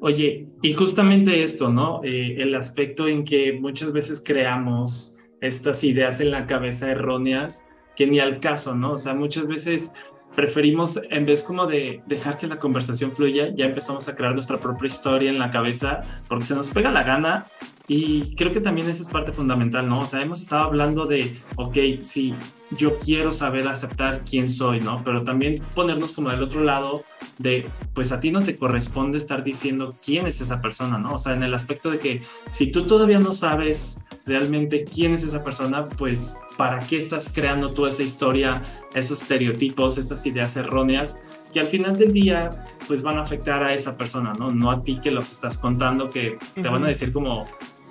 Oye, 0.00 0.48
y 0.62 0.72
justamente 0.74 1.42
esto, 1.42 1.70
¿no? 1.70 2.02
Eh, 2.04 2.36
el 2.38 2.54
aspecto 2.54 3.08
en 3.08 3.24
que 3.24 3.54
muchas 3.54 3.92
veces 3.92 4.22
creamos 4.24 5.16
estas 5.40 5.82
ideas 5.84 6.20
en 6.20 6.30
la 6.30 6.46
cabeza 6.46 6.90
erróneas 6.90 7.64
que 7.96 8.06
ni 8.06 8.20
al 8.20 8.40
caso, 8.40 8.74
¿no? 8.74 8.92
O 8.92 8.98
sea, 8.98 9.14
muchas 9.14 9.46
veces 9.46 9.92
preferimos, 10.36 11.00
en 11.10 11.26
vez 11.26 11.42
como 11.42 11.66
de 11.66 12.02
dejar 12.06 12.36
que 12.36 12.46
la 12.46 12.58
conversación 12.58 13.12
fluya, 13.12 13.48
ya 13.54 13.64
empezamos 13.64 14.06
a 14.08 14.14
crear 14.14 14.34
nuestra 14.34 14.60
propia 14.60 14.86
historia 14.86 15.30
en 15.30 15.38
la 15.38 15.50
cabeza 15.50 16.02
porque 16.28 16.44
se 16.44 16.54
nos 16.54 16.68
pega 16.68 16.90
la 16.90 17.02
gana 17.02 17.46
y 17.88 18.34
creo 18.36 18.52
que 18.52 18.60
también 18.60 18.88
esa 18.88 19.02
es 19.02 19.08
parte 19.08 19.32
fundamental, 19.32 19.88
¿no? 19.88 20.00
O 20.00 20.06
sea, 20.06 20.20
hemos 20.20 20.42
estado 20.42 20.64
hablando 20.64 21.06
de, 21.06 21.36
ok, 21.56 21.76
sí, 22.02 22.34
yo 22.70 22.98
quiero 22.98 23.32
saber 23.32 23.68
aceptar 23.68 24.22
quién 24.28 24.48
soy, 24.48 24.80
¿no? 24.80 25.02
Pero 25.04 25.24
también 25.24 25.62
ponernos 25.74 26.12
como 26.12 26.30
del 26.30 26.42
otro 26.42 26.62
lado 26.64 27.04
de, 27.38 27.68
pues 27.94 28.12
a 28.12 28.20
ti 28.20 28.30
no 28.30 28.42
te 28.42 28.56
corresponde 28.56 29.18
estar 29.18 29.44
diciendo 29.44 29.94
quién 30.04 30.26
es 30.26 30.40
esa 30.40 30.60
persona, 30.60 30.98
¿no? 30.98 31.14
O 31.14 31.18
sea, 31.18 31.34
en 31.34 31.42
el 31.42 31.54
aspecto 31.54 31.90
de 31.90 31.98
que 31.98 32.22
si 32.50 32.70
tú 32.70 32.86
todavía 32.86 33.20
no 33.20 33.32
sabes 33.32 34.00
realmente 34.24 34.84
quién 34.84 35.14
es 35.14 35.22
esa 35.22 35.44
persona, 35.44 35.88
pues 35.88 36.36
para 36.56 36.80
qué 36.86 36.98
estás 36.98 37.30
creando 37.32 37.70
tú 37.70 37.86
esa 37.86 38.02
historia, 38.02 38.62
esos 38.94 39.22
estereotipos, 39.22 39.98
esas 39.98 40.24
ideas 40.26 40.56
erróneas 40.56 41.18
que 41.52 41.60
al 41.60 41.66
final 41.66 41.96
del 41.96 42.12
día 42.12 42.50
pues 42.86 43.02
van 43.02 43.18
a 43.18 43.22
afectar 43.22 43.62
a 43.64 43.74
esa 43.74 43.96
persona, 43.96 44.34
¿no? 44.34 44.50
No 44.50 44.70
a 44.70 44.82
ti 44.82 45.00
que 45.00 45.10
los 45.10 45.32
estás 45.32 45.58
contando, 45.58 46.10
que 46.10 46.38
te 46.54 46.68
van 46.68 46.84
a 46.84 46.88
decir 46.88 47.12
como, 47.12 47.46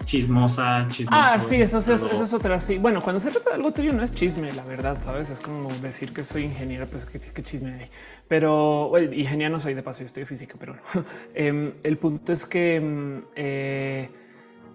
chismosa, 0.05 0.87
chismosa. 0.89 1.33
Ah, 1.35 1.41
sí, 1.41 1.55
eso, 1.55 1.79
es 1.79 2.33
otra. 2.33 2.59
Sí, 2.59 2.77
bueno, 2.77 3.01
cuando 3.01 3.19
se 3.19 3.31
trata 3.31 3.49
de 3.49 3.55
algo 3.57 3.71
tuyo 3.71 3.91
no 3.91 4.03
es 4.03 4.13
chisme, 4.13 4.53
la 4.53 4.63
verdad, 4.63 5.01
sabes? 5.01 5.29
Es 5.29 5.41
como 5.41 5.69
decir 5.81 6.13
que 6.13 6.23
soy 6.23 6.43
ingeniero, 6.43 6.87
pues 6.87 7.05
qué, 7.05 7.43
chisme 7.43 7.73
hay. 7.73 7.87
Pero 8.27 8.89
bueno, 8.89 9.13
ingeniero 9.13 9.51
no 9.51 9.59
soy 9.59 9.73
de 9.73 9.83
paso, 9.83 9.99
yo 9.99 10.05
estoy 10.05 10.25
física, 10.25 10.55
pero 10.59 10.75
em, 11.33 11.73
el 11.83 11.97
punto 11.97 12.31
es 12.31 12.45
que 12.45 12.75
em, 12.75 13.23
eh, 13.35 14.09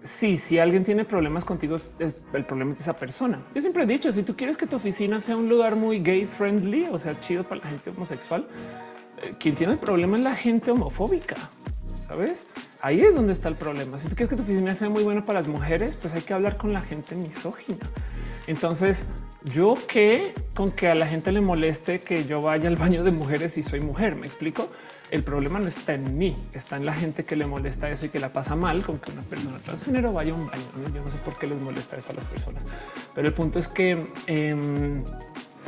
sí, 0.03 0.37
si 0.37 0.59
alguien 0.59 0.83
tiene 0.83 1.05
problemas 1.05 1.45
contigo, 1.45 1.75
es, 1.75 2.21
el 2.33 2.45
problema 2.45 2.73
es 2.73 2.81
esa 2.81 2.97
persona. 2.97 3.43
Yo 3.55 3.61
siempre 3.61 3.83
he 3.83 3.87
dicho, 3.87 4.11
si 4.11 4.23
tú 4.23 4.35
quieres 4.35 4.57
que 4.57 4.67
tu 4.67 4.75
oficina 4.75 5.19
sea 5.19 5.37
un 5.37 5.49
lugar 5.49 5.75
muy 5.75 5.99
gay 5.99 6.25
friendly, 6.25 6.87
o 6.91 6.97
sea, 6.97 7.19
chido 7.19 7.43
para 7.43 7.61
la 7.61 7.69
gente 7.69 7.89
homosexual, 7.89 8.47
eh, 9.21 9.33
quien 9.39 9.55
tiene 9.55 9.73
el 9.73 9.79
problema 9.79 10.17
es 10.17 10.23
la 10.23 10.35
gente 10.35 10.71
homofóbica, 10.71 11.37
sabes? 12.11 12.45
Ahí 12.81 13.01
es 13.01 13.15
donde 13.15 13.31
está 13.31 13.47
el 13.47 13.55
problema. 13.55 13.97
Si 13.97 14.09
tú 14.09 14.15
quieres 14.15 14.29
que 14.29 14.35
tu 14.35 14.43
oficina 14.43 14.75
sea 14.75 14.89
muy 14.89 15.03
buena 15.03 15.23
para 15.23 15.39
las 15.39 15.47
mujeres, 15.47 15.95
pues 15.95 16.13
hay 16.13 16.21
que 16.21 16.33
hablar 16.33 16.57
con 16.57 16.73
la 16.73 16.81
gente 16.81 17.15
misógina. 17.15 17.85
Entonces, 18.47 19.05
yo 19.45 19.75
qué 19.87 20.33
con 20.55 20.71
que 20.71 20.89
a 20.89 20.95
la 20.95 21.07
gente 21.07 21.31
le 21.31 21.41
moleste 21.41 22.01
que 22.01 22.25
yo 22.25 22.41
vaya 22.41 22.67
al 22.67 22.75
baño 22.75 23.03
de 23.03 23.11
mujeres 23.11 23.53
si 23.53 23.63
soy 23.63 23.79
mujer. 23.79 24.17
Me 24.17 24.27
explico. 24.27 24.69
El 25.09 25.23
problema 25.23 25.59
no 25.59 25.67
está 25.67 25.93
en 25.93 26.17
mí, 26.17 26.37
está 26.53 26.77
en 26.77 26.85
la 26.85 26.93
gente 26.93 27.25
que 27.25 27.35
le 27.35 27.45
molesta 27.45 27.89
eso 27.89 28.05
y 28.05 28.09
que 28.09 28.19
la 28.19 28.29
pasa 28.29 28.55
mal 28.55 28.81
con 28.85 28.97
que 28.97 29.11
una 29.11 29.21
persona 29.23 29.57
transgénero 29.59 30.13
vaya 30.13 30.31
a 30.31 30.35
un 30.35 30.47
baño. 30.47 30.63
Yo 30.93 31.03
no 31.03 31.11
sé 31.11 31.17
por 31.17 31.37
qué 31.37 31.47
les 31.47 31.61
molesta 31.61 31.97
eso 31.97 32.11
a 32.11 32.15
las 32.15 32.23
personas, 32.23 32.63
pero 33.13 33.27
el 33.27 33.33
punto 33.33 33.59
es 33.59 33.67
que 33.67 34.07
em, 34.27 35.03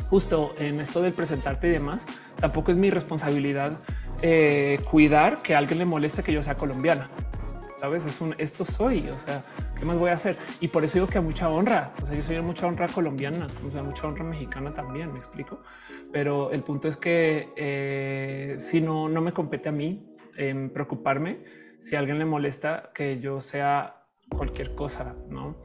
justo 0.10 0.54
en 0.60 0.80
esto 0.80 1.02
del 1.02 1.12
presentarte 1.12 1.68
y 1.68 1.72
demás, 1.72 2.06
tampoco 2.40 2.72
es 2.72 2.78
mi 2.78 2.90
responsabilidad 2.90 3.80
eh, 4.26 4.80
cuidar 4.90 5.42
que 5.42 5.54
alguien 5.54 5.80
le 5.80 5.86
moleste 5.86 6.24
que 6.24 6.32
yo 6.32 6.42
sea 6.42 6.56
colombiana. 6.56 7.10
Sabes, 7.74 8.06
es 8.06 8.22
un 8.22 8.34
esto 8.38 8.64
soy. 8.64 9.10
O 9.10 9.18
sea, 9.18 9.44
¿qué 9.78 9.84
más 9.84 9.98
voy 10.00 10.12
a 10.12 10.14
hacer? 10.14 10.38
Y 10.62 10.70
por 10.70 10.86
eso 10.86 10.94
digo 10.94 11.08
que 11.08 11.18
a 11.18 11.22
mucha 11.22 11.50
honra. 11.50 11.92
O 12.02 12.06
sea, 12.06 12.16
yo 12.16 12.22
soy 12.22 12.42
mucha 12.42 12.66
honra 12.66 12.88
colombiana, 12.88 13.48
o 13.68 13.70
sea, 13.70 13.84
mucha 13.84 14.08
honra 14.08 14.24
mexicana 14.24 14.74
también. 14.74 15.12
Me 15.12 15.20
explico. 15.20 15.60
Pero 16.14 16.52
el 16.52 16.64
punto 16.64 16.88
es 16.88 16.96
que 16.96 17.50
eh, 17.58 18.56
si 18.60 18.80
no, 18.80 19.10
no 19.10 19.20
me 19.20 19.34
compete 19.34 19.68
a 19.68 19.74
mí 19.74 20.16
en 20.38 20.70
preocuparme 20.70 21.44
si 21.80 21.98
alguien 21.98 22.18
le 22.18 22.24
molesta 22.24 22.92
que 22.96 23.20
yo 23.20 23.42
sea 23.42 24.06
cualquier 24.30 24.74
cosa, 24.74 25.18
no? 25.28 25.58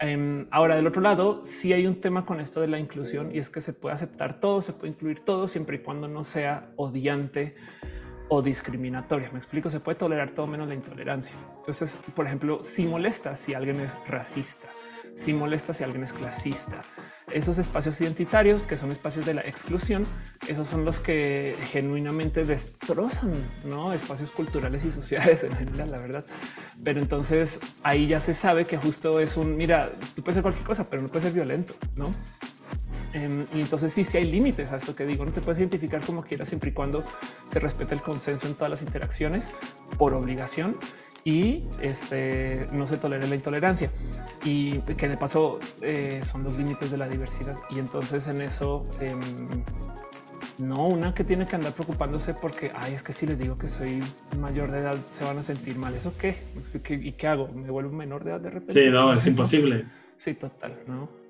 Em, 0.00 0.46
ahora, 0.52 0.76
del 0.76 0.86
otro 0.86 1.02
lado, 1.02 1.42
sí 1.42 1.72
hay 1.72 1.86
un 1.88 2.00
tema 2.00 2.24
con 2.24 2.40
esto 2.40 2.60
de 2.60 2.68
la 2.68 2.78
inclusión 2.78 3.34
y 3.34 3.38
es 3.38 3.50
que 3.50 3.60
se 3.60 3.72
puede 3.72 3.94
aceptar 3.94 4.38
todo, 4.38 4.62
se 4.62 4.72
puede 4.72 4.92
incluir 4.92 5.20
todo 5.20 5.48
siempre 5.48 5.76
y 5.76 5.78
cuando 5.80 6.06
no 6.06 6.22
sea 6.22 6.70
odiante 6.76 7.56
o 8.28 8.42
discriminatoria. 8.42 9.30
Me 9.32 9.38
explico, 9.38 9.70
se 9.70 9.80
puede 9.80 9.98
tolerar 9.98 10.30
todo 10.30 10.46
menos 10.46 10.68
la 10.68 10.74
intolerancia. 10.74 11.36
Entonces, 11.56 11.98
por 12.14 12.26
ejemplo, 12.26 12.62
si 12.62 12.86
molesta 12.86 13.36
si 13.36 13.54
alguien 13.54 13.80
es 13.80 13.96
racista, 14.06 14.68
si 15.14 15.32
molesta 15.32 15.72
si 15.72 15.84
alguien 15.84 16.02
es 16.02 16.12
clasista, 16.12 16.82
esos 17.30 17.58
espacios 17.58 18.00
identitarios 18.00 18.66
que 18.66 18.76
son 18.76 18.90
espacios 18.90 19.24
de 19.24 19.34
la 19.34 19.40
exclusión, 19.42 20.06
esos 20.46 20.68
son 20.68 20.84
los 20.84 21.00
que 21.00 21.56
genuinamente 21.72 22.44
destrozan 22.44 23.40
¿no? 23.64 23.92
espacios 23.92 24.30
culturales 24.30 24.84
y 24.84 24.90
sociales 24.90 25.44
en 25.44 25.56
general, 25.56 25.90
la 25.90 25.98
verdad. 25.98 26.24
Pero 26.82 27.00
entonces 27.00 27.60
ahí 27.82 28.06
ya 28.06 28.20
se 28.20 28.34
sabe 28.34 28.66
que 28.66 28.76
justo 28.76 29.20
es 29.20 29.36
un 29.36 29.56
mira, 29.56 29.90
tú 30.14 30.22
puedes 30.22 30.34
ser 30.34 30.42
cualquier 30.42 30.66
cosa, 30.66 30.90
pero 30.90 31.02
no 31.02 31.08
puedes 31.08 31.24
ser 31.24 31.32
violento, 31.32 31.74
no? 31.96 32.10
Em, 33.14 33.46
y 33.54 33.60
entonces 33.60 33.92
sí, 33.92 34.02
sí 34.02 34.18
hay 34.18 34.30
límites 34.30 34.72
a 34.72 34.76
esto 34.76 34.94
que 34.94 35.06
digo. 35.06 35.24
No 35.24 35.32
te 35.32 35.40
puedes 35.40 35.60
identificar 35.60 36.04
como 36.04 36.22
quieras 36.22 36.48
siempre 36.48 36.70
y 36.70 36.72
cuando 36.72 37.04
se 37.46 37.60
respete 37.60 37.94
el 37.94 38.02
consenso 38.02 38.48
en 38.48 38.54
todas 38.54 38.70
las 38.70 38.82
interacciones 38.82 39.50
por 39.96 40.14
obligación 40.14 40.76
y 41.22 41.62
este 41.80 42.68
no 42.72 42.86
se 42.86 42.98
tolere 42.98 43.26
la 43.26 43.34
intolerancia 43.34 43.90
y 44.44 44.78
que 44.80 45.08
de 45.08 45.16
paso 45.16 45.58
eh, 45.80 46.20
son 46.22 46.44
los 46.44 46.58
límites 46.58 46.90
de 46.90 46.98
la 46.98 47.08
diversidad. 47.08 47.56
Y 47.70 47.78
entonces 47.78 48.26
en 48.26 48.42
eso 48.42 48.84
em, 49.00 49.20
no 50.58 50.88
una 50.88 51.14
que 51.14 51.22
tiene 51.22 51.46
que 51.46 51.54
andar 51.54 51.72
preocupándose 51.72 52.34
porque 52.34 52.72
ay, 52.74 52.94
es 52.94 53.04
que 53.04 53.12
si 53.12 53.26
les 53.26 53.38
digo 53.38 53.56
que 53.56 53.68
soy 53.68 54.02
mayor 54.40 54.72
de 54.72 54.80
edad, 54.80 54.96
se 55.10 55.22
van 55.22 55.38
a 55.38 55.44
sentir 55.44 55.76
mal. 55.76 55.94
Eso 55.94 56.12
qué? 56.18 56.36
¿Y 56.90 57.12
qué 57.12 57.28
hago? 57.28 57.46
Me 57.48 57.70
vuelvo 57.70 57.92
menor 57.92 58.24
de 58.24 58.32
edad 58.32 58.40
de 58.40 58.50
repente. 58.50 58.72
Sí, 58.72 58.92
no, 58.92 59.12
es 59.12 59.24
imposible. 59.28 59.84
Sí, 60.16 60.34
total. 60.34 60.80
No. 60.88 61.23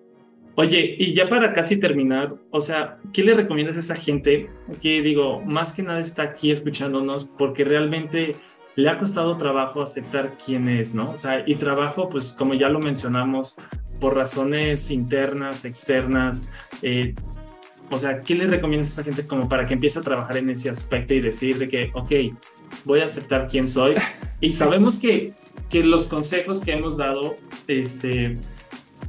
Oye, 0.57 0.95
y 0.99 1.15
ya 1.15 1.29
para 1.29 1.53
casi 1.53 1.79
terminar, 1.79 2.37
o 2.51 2.61
sea, 2.61 2.99
¿qué 3.13 3.25
le 3.25 3.35
recomiendas 3.35 3.77
a 3.77 3.81
esa 3.81 3.97
gente 3.97 4.51
que 4.81 5.03
digo, 5.03 5.41
más 5.41 5.73
que 5.73 5.83
nada 5.83 5.99
está 5.99 6.23
aquí 6.23 6.53
escuchándonos 6.53 7.25
porque 7.25 7.65
realmente 7.65 8.37
le 8.77 8.89
ha 8.89 8.99
costado 8.99 9.37
trabajo 9.37 9.83
aceptar 9.83 10.37
quién 10.45 10.69
es, 10.69 10.95
¿no? 10.95 11.11
O 11.11 11.17
sea, 11.17 11.43
y 11.45 11.57
trabajo, 11.57 12.09
pues 12.09 12.33
como 12.33 12.55
ya 12.55 12.69
lo 12.69 12.79
mencionamos, 12.79 13.57
por 14.01 14.15
razones 14.15 14.91
internas, 14.91 15.65
externas. 15.65 16.49
Eh, 16.83 17.15
o 17.91 17.99
sea, 17.99 18.21
¿qué 18.21 18.35
le 18.35 18.47
recomiendas 18.47 18.91
a 18.91 19.01
esa 19.01 19.11
gente 19.11 19.27
como 19.27 19.49
para 19.49 19.67
que 19.67 19.75
empiece 19.75 19.99
a 19.99 20.03
trabajar 20.03 20.37
en 20.37 20.51
ese 20.51 20.71
aspecto 20.71 21.15
y 21.15 21.21
decir 21.21 21.59
de 21.59 21.69
que, 21.69 21.91
ok, 21.95 22.13
voy 22.85 23.01
a 23.01 23.05
aceptar 23.05 23.49
quién 23.49 23.67
soy? 23.69 23.95
Y 24.41 24.53
sabemos 24.53 24.99
que, 24.99 25.33
que 25.71 25.83
los 25.85 26.05
consejos 26.05 26.61
que 26.61 26.73
hemos 26.73 26.99
dado, 26.99 27.37
este, 27.67 28.39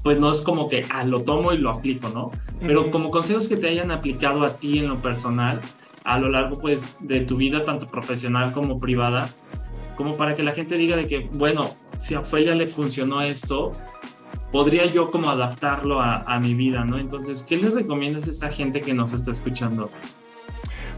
pues 0.05 0.19
no 0.19 0.29
es 0.29 0.41
como 0.43 0.69
que 0.69 0.85
ah, 0.91 1.03
lo 1.03 1.23
tomo 1.23 1.51
y 1.51 1.57
lo 1.57 1.71
aplico, 1.71 2.09
¿no? 2.09 2.29
Pero 2.61 2.91
como 2.91 3.09
consejos 3.09 3.47
que 3.47 3.57
te 3.57 3.69
hayan 3.69 3.89
aplicado 3.89 4.43
a 4.43 4.55
ti 4.55 4.77
en 4.77 4.87
lo 4.87 5.01
personal 5.01 5.61
a 6.03 6.19
lo 6.19 6.29
largo 6.29 6.59
pues 6.59 6.95
de 6.99 7.21
tu 7.21 7.37
vida, 7.37 7.65
tanto 7.65 7.87
profesional 7.87 8.53
como 8.53 8.79
privada, 8.79 9.27
como 9.97 10.15
para 10.15 10.35
que 10.35 10.43
la 10.43 10.51
gente 10.51 10.77
diga 10.77 10.95
de 10.95 11.07
que, 11.07 11.27
bueno, 11.33 11.71
si 11.97 12.13
a 12.13 12.19
Ofelia 12.19 12.53
le 12.53 12.67
funcionó 12.67 13.23
esto, 13.23 13.71
podría 14.51 14.85
yo 14.85 15.09
como 15.09 15.31
adaptarlo 15.31 15.99
a, 15.99 16.17
a 16.17 16.39
mi 16.39 16.53
vida, 16.53 16.85
¿no? 16.85 16.99
Entonces, 16.99 17.41
¿qué 17.41 17.57
les 17.57 17.73
recomiendas 17.73 18.27
a 18.27 18.29
esa 18.29 18.51
gente 18.51 18.81
que 18.81 18.93
nos 18.93 19.11
está 19.11 19.31
escuchando? 19.31 19.89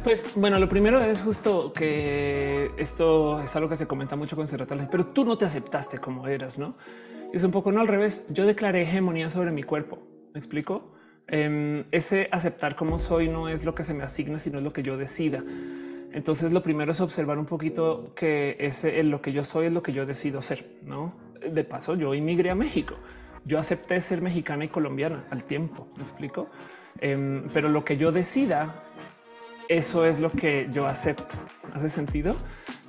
Pues 0.03 0.31
bueno, 0.35 0.59
lo 0.59 0.67
primero 0.67 0.99
es 0.99 1.21
justo 1.21 1.71
que 1.71 2.71
esto 2.75 3.39
es 3.39 3.55
algo 3.55 3.69
que 3.69 3.77
se 3.77 3.87
comenta 3.87 4.17
mucho 4.17 4.35
con 4.35 4.49
Serratales, 4.49 4.89
pero 4.91 5.05
tú 5.05 5.23
no 5.23 5.37
te 5.37 5.45
aceptaste 5.45 5.97
como 5.97 6.27
eras, 6.27 6.59
¿no? 6.59 6.75
Es 7.33 7.43
un 7.43 7.51
poco 7.51 7.71
no 7.71 7.81
al 7.81 7.87
revés. 7.87 8.25
Yo 8.29 8.45
declaré 8.45 8.81
hegemonía 8.81 9.29
sobre 9.29 9.51
mi 9.51 9.63
cuerpo. 9.63 9.99
¿Me 10.33 10.39
explico? 10.39 10.93
Em, 11.27 11.83
ese 11.91 12.29
aceptar 12.31 12.75
como 12.75 12.97
soy 12.99 13.27
no 13.27 13.49
es 13.49 13.65
lo 13.65 13.75
que 13.75 13.83
se 13.83 13.93
me 13.93 14.03
asigna, 14.03 14.39
sino 14.39 14.59
es 14.59 14.63
lo 14.63 14.71
que 14.71 14.81
yo 14.81 14.97
decida. 14.97 15.43
Entonces, 16.13 16.53
lo 16.53 16.63
primero 16.63 16.91
es 16.91 17.01
observar 17.01 17.37
un 17.37 17.45
poquito 17.45 18.13
que 18.15 18.55
ese 18.59 19.03
lo 19.03 19.21
que 19.21 19.33
yo 19.33 19.43
soy 19.43 19.67
es 19.67 19.73
lo 19.73 19.83
que 19.83 19.91
yo 19.91 20.05
decido 20.05 20.41
ser. 20.41 20.65
No 20.83 21.09
de 21.41 21.63
paso, 21.63 21.95
yo 21.95 22.13
inmigré 22.13 22.49
a 22.49 22.55
México. 22.55 22.95
Yo 23.45 23.59
acepté 23.59 23.99
ser 24.01 24.21
mexicana 24.21 24.65
y 24.65 24.67
colombiana 24.69 25.25
al 25.29 25.43
tiempo. 25.43 25.87
Me 25.95 26.03
explico, 26.03 26.49
em, 26.99 27.49
pero 27.53 27.69
lo 27.69 27.85
que 27.85 27.97
yo 27.97 28.11
decida 28.11 28.83
eso 29.69 30.05
es 30.05 30.19
lo 30.19 30.31
que 30.31 30.69
yo 30.71 30.85
acepto. 30.85 31.35
¿Hace 31.73 31.89
sentido? 31.89 32.35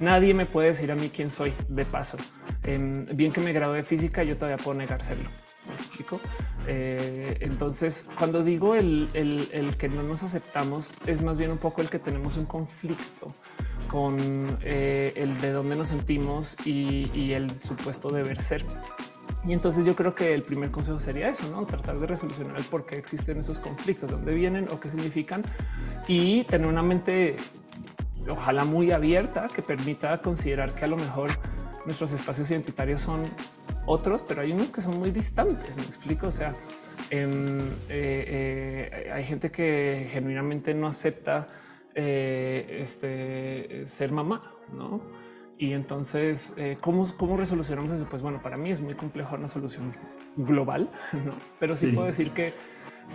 Nadie 0.01 0.35
me 0.35 0.47
puede 0.47 0.69
decir 0.69 0.93
a 0.93 0.95
mí 0.95 1.11
quién 1.11 1.31
soy 1.31 1.53
de 1.69 1.85
paso. 1.85 2.17
Em, 2.63 3.07
bien 3.15 3.33
que 3.33 3.41
me 3.41 3.53
gradué 3.53 3.79
de 3.79 3.83
física, 3.83 4.23
yo 4.23 4.37
todavía 4.37 4.63
puedo 4.63 4.79
negárselo. 4.79 5.29
Eh, 6.67 7.39
entonces, 7.41 8.09
cuando 8.17 8.43
digo 8.43 8.75
el, 8.75 9.09
que 9.79 9.89
no 9.89 10.03
nos 10.03 10.23
aceptamos, 10.23 10.95
es 11.07 11.23
más 11.23 11.39
bien 11.39 11.51
un 11.51 11.59
poco 11.59 11.83
el 11.83 11.91
que 11.91 11.99
tenemos 11.99 12.37
un 12.37 12.47
conflicto 12.47 13.35
con 13.89 14.59
eh, 14.63 15.13
el 15.17 15.41
de 15.41 15.53
dónde 15.53 15.77
nos 15.77 15.89
sentimos 15.89 16.57
y 16.65 17.33
el 17.33 17.61
supuesto 17.61 18.11
deber 18.11 18.37
ser. 18.37 18.65
Y 19.49 19.55
entonces 19.55 19.87
yo 19.87 19.97
creo 19.97 20.15
que 20.15 20.35
el 20.35 20.43
primer 20.43 20.71
consejo 20.71 21.01
sería 21.01 21.31
eso, 21.31 21.49
¿no? 21.51 21.65
Tratar 21.65 21.99
de 21.99 22.07
resolucionar 22.07 22.55
el 22.59 22.65
por 22.65 22.85
qué 22.85 22.99
existen 22.99 23.39
esos 23.39 23.59
conflictos, 23.59 24.11
dónde 24.11 24.35
vienen 24.35 24.69
o 24.71 24.79
qué 24.79 24.91
significan 24.91 25.43
y 26.07 26.45
tener 26.45 26.67
una 26.67 26.83
mente 26.83 27.35
ojalá 28.29 28.67
muy 28.67 28.91
abierta 28.91 29.49
que 29.49 29.63
permita 29.63 30.21
considerar 30.21 30.75
que 30.75 30.85
a 30.85 30.89
lo 30.89 30.99
mejor 30.99 31.31
nuestros 31.87 32.13
espacios 32.13 32.51
identitarios 32.51 33.01
son 33.01 33.23
otros, 33.87 34.23
pero 34.23 34.43
hay 34.43 34.53
unos 34.53 34.69
que 34.69 34.83
son 34.83 34.99
muy 34.99 35.11
distantes. 35.11 35.79
Me 35.79 35.85
explico. 35.85 36.27
O 36.27 36.33
sea, 36.33 36.53
em, 37.09 37.71
eh, 37.89 38.91
eh, 39.01 39.11
hay 39.11 39.25
gente 39.25 39.51
que 39.51 40.09
genuinamente 40.11 40.75
no 40.75 40.87
acepta 40.87 41.49
eh, 41.95 42.81
este, 42.83 43.87
ser 43.87 44.13
mamá, 44.13 44.43
no? 44.77 45.01
Y 45.59 45.73
entonces, 45.73 46.55
¿cómo, 46.81 47.05
¿cómo 47.17 47.37
resolucionamos 47.37 47.91
eso? 47.93 48.07
Pues 48.09 48.23
bueno, 48.23 48.41
para 48.41 48.57
mí 48.57 48.71
es 48.71 48.81
muy 48.81 48.95
complejo 48.95 49.35
una 49.35 49.49
solución 49.49 49.93
global, 50.37 50.89
¿no? 51.13 51.35
pero 51.59 51.75
sí. 51.75 51.89
puedo 51.89 52.07
decir 52.07 52.31
que 52.31 52.55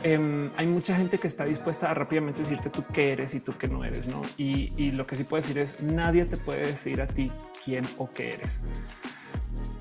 Em, 0.01 0.51
hay 0.57 0.65
mucha 0.65 0.95
gente 0.95 1.19
que 1.19 1.27
está 1.27 1.45
dispuesta 1.45 1.91
a 1.91 1.93
rápidamente 1.93 2.41
decirte 2.41 2.69
tú 2.69 2.83
qué 2.91 3.11
eres 3.13 3.35
y 3.35 3.39
tú 3.39 3.53
qué 3.57 3.67
no 3.67 3.85
eres, 3.85 4.07
¿no? 4.07 4.21
Y, 4.37 4.73
y 4.75 4.91
lo 4.91 5.05
que 5.05 5.15
sí 5.15 5.23
puedo 5.23 5.41
decir 5.41 5.57
es 5.59 5.79
nadie 5.81 6.25
te 6.25 6.37
puede 6.37 6.65
decir 6.65 7.01
a 7.01 7.07
ti 7.07 7.31
quién 7.63 7.85
o 7.97 8.09
qué 8.09 8.33
eres 8.33 8.59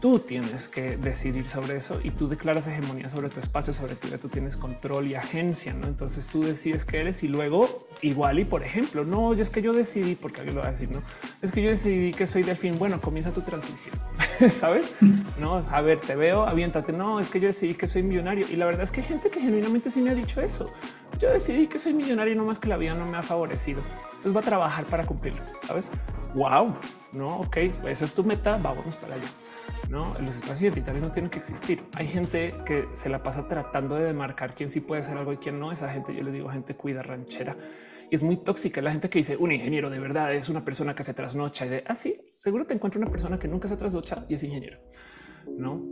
tú 0.03 0.18
tienes 0.18 0.68
que 0.68 0.96
decidir 0.96 1.46
sobre 1.46 1.77
eso 1.77 2.01
y 2.03 2.11
tú 2.11 2.29
declaras 2.29 2.66
hegemonía 2.66 3.09
sobre 3.09 3.29
tu 3.29 3.38
espacio, 3.38 3.72
sobre 3.72 3.94
tu 3.94 4.09
vida. 4.09 4.18
Tú 4.18 4.29
tienes 4.29 4.57
control 4.57 5.07
y 5.07 5.14
agencia. 5.14 5.75
¿no? 5.75 5.87
Entonces 5.87 6.27
tú 6.27 6.42
decides 6.42 6.85
qué 6.85 7.03
eres 7.03 7.22
y 7.22 7.29
luego 7.29 7.87
igual. 8.02 8.38
Y 8.38 8.44
por 8.44 8.62
ejemplo, 8.62 9.04
no, 9.04 9.32
yo 9.32 9.42
es 9.42 9.50
que 9.50 9.62
yo 9.62 9.72
decidí, 9.72 10.14
porque 10.14 10.40
alguien 10.40 10.56
lo 10.56 10.62
va 10.62 10.68
a 10.68 10.70
decir, 10.72 10.90
no 10.90 11.00
es 11.42 11.50
que 11.50 11.60
yo 11.60 11.70
decidí 11.70 12.12
que 12.12 12.26
soy 12.26 12.44
delfín. 12.44 12.78
Bueno, 12.78 13.00
comienza 13.00 13.32
tu 13.32 13.40
transición, 13.40 13.94
sabes? 14.50 14.94
No, 15.40 15.66
a 15.70 15.80
ver, 15.80 16.00
te 16.00 16.14
veo, 16.14 16.42
aviéntate. 16.46 16.92
No, 16.92 17.18
es 17.18 17.28
que 17.28 17.40
yo 17.40 17.46
decidí 17.48 17.74
que 17.74 17.88
soy 17.88 18.04
millonario. 18.04 18.46
Y 18.48 18.54
la 18.54 18.66
verdad 18.66 18.82
es 18.82 18.92
que 18.92 19.00
hay 19.00 19.06
gente 19.06 19.28
que 19.28 19.40
genuinamente 19.40 19.90
sí 19.90 20.00
me 20.00 20.10
ha 20.10 20.14
dicho 20.14 20.40
eso. 20.40 20.72
Yo 21.18 21.30
decidí 21.30 21.66
que 21.66 21.80
soy 21.80 21.94
millonario, 21.94 22.36
no 22.36 22.44
más 22.44 22.60
que 22.60 22.68
la 22.68 22.76
vida 22.76 22.94
no 22.94 23.06
me 23.06 23.16
ha 23.16 23.22
favorecido. 23.22 23.82
Entonces 24.06 24.36
va 24.36 24.40
a 24.40 24.44
trabajar 24.44 24.84
para 24.84 25.04
cumplirlo. 25.04 25.42
Sabes? 25.66 25.90
Wow, 26.34 26.76
no, 27.12 27.40
ok, 27.40 27.56
eso 27.86 28.04
es 28.04 28.14
tu 28.14 28.22
meta. 28.22 28.56
Vámonos 28.56 28.96
para 28.96 29.16
allá. 29.16 29.26
No, 29.90 30.12
los 30.20 30.36
espacios 30.36 30.62
identitarios 30.62 31.02
no 31.02 31.10
tienen 31.10 31.28
que 31.28 31.38
existir. 31.38 31.82
Hay 31.94 32.06
gente 32.06 32.54
que 32.64 32.88
se 32.92 33.08
la 33.08 33.22
pasa 33.24 33.48
tratando 33.48 33.96
de 33.96 34.04
demarcar 34.04 34.54
quién 34.54 34.70
sí 34.70 34.80
puede 34.80 35.02
ser 35.02 35.18
algo 35.18 35.32
y 35.32 35.38
quién 35.38 35.58
no. 35.58 35.72
Esa 35.72 35.88
gente, 35.88 36.14
yo 36.14 36.22
les 36.22 36.32
digo, 36.32 36.48
gente 36.48 36.76
cuida 36.76 37.02
ranchera 37.02 37.56
es 38.14 38.22
muy 38.22 38.37
tóxica. 38.37 38.81
La 38.83 38.90
gente 38.92 39.09
que 39.09 39.18
dice 39.18 39.37
un 39.37 39.53
ingeniero 39.53 39.90
de 39.90 39.98
verdad 39.98 40.35
es 40.35 40.48
una 40.48 40.64
persona 40.64 40.94
que 40.94 41.03
se 41.03 41.14
trasnocha 41.14 41.66
y 41.66 41.68
de 41.70 41.85
así 41.87 42.16
ah, 42.18 42.25
seguro 42.31 42.66
te 42.66 42.75
encuentro 42.75 43.01
una 43.01 43.11
persona 43.11 43.38
que 43.38 43.48
nunca 43.48 43.68
se 43.68 43.77
trasnocha 43.77 44.25
y 44.29 44.35
es 44.35 44.42
ingeniero. 44.42 44.79
No, 45.57 45.83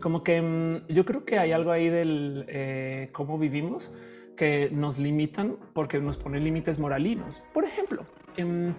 como 0.00 0.22
que 0.22 0.40
mm, 0.40 0.86
yo 0.88 1.04
creo 1.04 1.24
que 1.24 1.38
hay 1.38 1.52
algo 1.52 1.70
ahí 1.70 1.88
del 1.88 2.44
eh, 2.48 3.10
cómo 3.12 3.38
vivimos 3.38 3.92
que 4.36 4.70
nos 4.72 4.98
limitan 4.98 5.58
porque 5.74 6.00
nos 6.00 6.16
ponen 6.16 6.44
límites 6.44 6.78
moralinos. 6.78 7.42
Por 7.52 7.64
ejemplo, 7.64 8.06
em, 8.36 8.74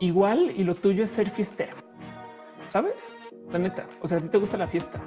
igual 0.00 0.52
y 0.54 0.64
lo 0.64 0.74
tuyo 0.74 1.04
es 1.04 1.10
ser 1.10 1.30
fiestera 1.30 1.86
¿sabes? 2.66 3.14
La 3.50 3.58
neta, 3.58 3.86
o 4.02 4.06
sea, 4.06 4.18
a 4.18 4.20
ti 4.20 4.28
te 4.28 4.38
gusta 4.38 4.58
la 4.58 4.66
fiesta, 4.66 5.00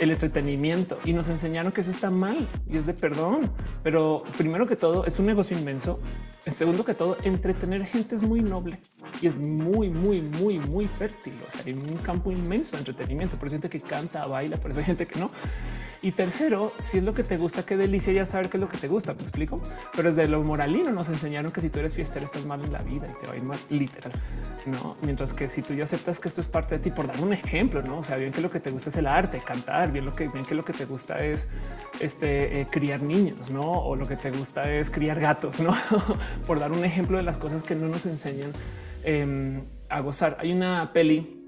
el 0.00 0.10
entretenimiento 0.10 0.98
y 1.04 1.12
nos 1.12 1.28
enseñaron 1.28 1.72
que 1.72 1.82
eso 1.82 1.90
está 1.90 2.10
mal 2.10 2.48
y 2.68 2.76
es 2.76 2.86
de 2.86 2.94
perdón. 2.94 3.52
Pero 3.82 4.24
primero 4.36 4.66
que 4.66 4.74
todo 4.74 5.04
es 5.04 5.18
un 5.18 5.26
negocio 5.26 5.56
inmenso. 5.56 6.00
En 6.46 6.54
segundo 6.54 6.84
que 6.84 6.94
todo, 6.94 7.18
entretener 7.22 7.84
gente 7.84 8.14
es 8.14 8.22
muy 8.22 8.40
noble 8.40 8.80
y 9.20 9.26
es 9.26 9.36
muy, 9.36 9.90
muy, 9.90 10.22
muy, 10.22 10.58
muy 10.58 10.88
fértil. 10.88 11.34
O 11.46 11.50
sea, 11.50 11.62
hay 11.66 11.74
un 11.74 11.98
campo 11.98 12.32
inmenso 12.32 12.72
de 12.72 12.78
entretenimiento. 12.78 13.36
Por 13.36 13.48
eso 13.48 13.56
hay 13.56 13.62
gente 13.62 13.78
que 13.78 13.86
canta, 13.86 14.26
baila, 14.26 14.56
por 14.56 14.70
eso 14.70 14.80
hay 14.80 14.86
gente 14.86 15.06
que 15.06 15.20
no. 15.20 15.30
Y 16.02 16.12
tercero, 16.12 16.72
si 16.78 16.98
es 16.98 17.04
lo 17.04 17.12
que 17.12 17.22
te 17.22 17.36
gusta, 17.36 17.62
qué 17.62 17.76
delicia 17.76 18.10
ya 18.10 18.24
saber 18.24 18.48
qué 18.48 18.56
es 18.56 18.60
lo 18.62 18.68
que 18.70 18.78
te 18.78 18.88
gusta. 18.88 19.12
Me 19.12 19.20
explico, 19.20 19.60
pero 19.94 20.08
desde 20.08 20.26
lo 20.28 20.42
moralino 20.42 20.90
nos 20.92 21.10
enseñaron 21.10 21.52
que 21.52 21.60
si 21.60 21.68
tú 21.68 21.78
eres 21.78 21.94
fiestera 21.94 22.24
estás 22.24 22.46
mal 22.46 22.64
en 22.64 22.72
la 22.72 22.82
vida 22.82 23.06
y 23.06 23.20
te 23.20 23.26
va 23.26 23.34
a 23.34 23.36
ir 23.36 23.42
mal 23.42 23.58
literal. 23.68 24.12
No, 24.64 24.96
mientras 25.02 25.34
que 25.34 25.46
si 25.46 25.60
tú 25.60 25.74
ya 25.74 25.82
aceptas 25.82 26.18
que 26.18 26.28
esto 26.28 26.40
es 26.40 26.46
parte 26.46 26.76
de 26.76 26.84
ti, 26.84 26.90
por 26.90 27.06
dar 27.06 27.20
un 27.20 27.34
ejemplo, 27.34 27.82
no? 27.82 27.98
O 27.98 28.02
sea, 28.02 28.16
bien 28.16 28.32
que 28.32 28.40
lo 28.40 28.50
que 28.50 28.60
te 28.60 28.70
gusta 28.70 28.88
es 28.88 28.96
el 28.96 29.06
arte, 29.06 29.42
cantar, 29.44 29.92
bien 29.92 30.06
lo 30.06 30.14
que 30.14 30.28
bien 30.28 30.46
que 30.46 30.54
lo 30.54 30.64
que 30.64 30.72
te 30.72 30.86
gusta 30.86 31.22
es 31.22 31.48
este 32.00 32.60
eh, 32.60 32.66
criar 32.70 33.02
niños, 33.02 33.50
no? 33.50 33.70
O 33.70 33.94
lo 33.94 34.06
que 34.06 34.16
te 34.16 34.30
gusta 34.30 34.72
es 34.72 34.90
criar 34.90 35.20
gatos, 35.20 35.60
no? 35.60 35.76
por 36.46 36.60
dar 36.60 36.72
un 36.72 36.82
ejemplo 36.82 37.18
de 37.18 37.24
las 37.24 37.36
cosas 37.36 37.62
que 37.62 37.74
no 37.74 37.88
nos 37.88 38.06
enseñan 38.06 38.52
em, 39.04 39.64
a 39.90 40.00
gozar. 40.00 40.38
Hay 40.40 40.50
una 40.50 40.94
peli 40.94 41.39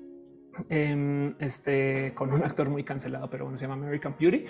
Em, 0.69 1.35
este, 1.39 2.13
con 2.15 2.31
un 2.31 2.43
actor 2.43 2.69
muy 2.69 2.85
cancelado, 2.85 3.29
pero 3.31 3.45
bueno, 3.45 3.57
se 3.57 3.67
llama 3.67 3.83
American 3.83 4.15
Beauty 4.19 4.45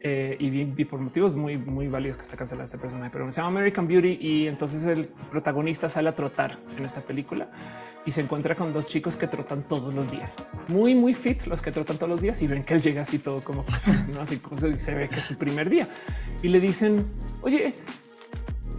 eh, 0.00 0.36
y 0.40 0.50
vi, 0.50 0.84
por 0.84 0.98
motivos 0.98 1.36
muy, 1.36 1.56
muy 1.56 1.86
válidos 1.86 2.16
que 2.16 2.24
está 2.24 2.36
cancelado 2.36 2.64
este 2.64 2.76
personaje, 2.76 3.10
pero 3.12 3.30
se 3.30 3.40
llama 3.40 3.60
American 3.60 3.86
Beauty 3.86 4.18
y 4.20 4.48
entonces 4.48 4.84
el 4.86 5.06
protagonista 5.30 5.88
sale 5.88 6.08
a 6.08 6.14
trotar 6.14 6.58
en 6.76 6.84
esta 6.84 7.02
película 7.02 7.50
y 8.04 8.10
se 8.10 8.20
encuentra 8.20 8.56
con 8.56 8.72
dos 8.72 8.88
chicos 8.88 9.14
que 9.14 9.28
trotan 9.28 9.62
todos 9.62 9.94
los 9.94 10.10
días, 10.10 10.36
muy, 10.66 10.96
muy 10.96 11.14
fit 11.14 11.44
los 11.44 11.62
que 11.62 11.70
trotan 11.70 11.98
todos 11.98 12.10
los 12.10 12.20
días 12.20 12.42
y 12.42 12.48
ven 12.48 12.64
que 12.64 12.74
él 12.74 12.82
llega 12.82 13.02
así 13.02 13.20
todo 13.20 13.42
como 13.44 13.64
¿no? 14.12 14.22
así 14.22 14.40
se 14.74 14.94
ve 14.94 15.08
que 15.08 15.20
es 15.20 15.24
su 15.24 15.38
primer 15.38 15.70
día 15.70 15.88
y 16.42 16.48
le 16.48 16.58
dicen, 16.58 17.06
oye, 17.42 17.74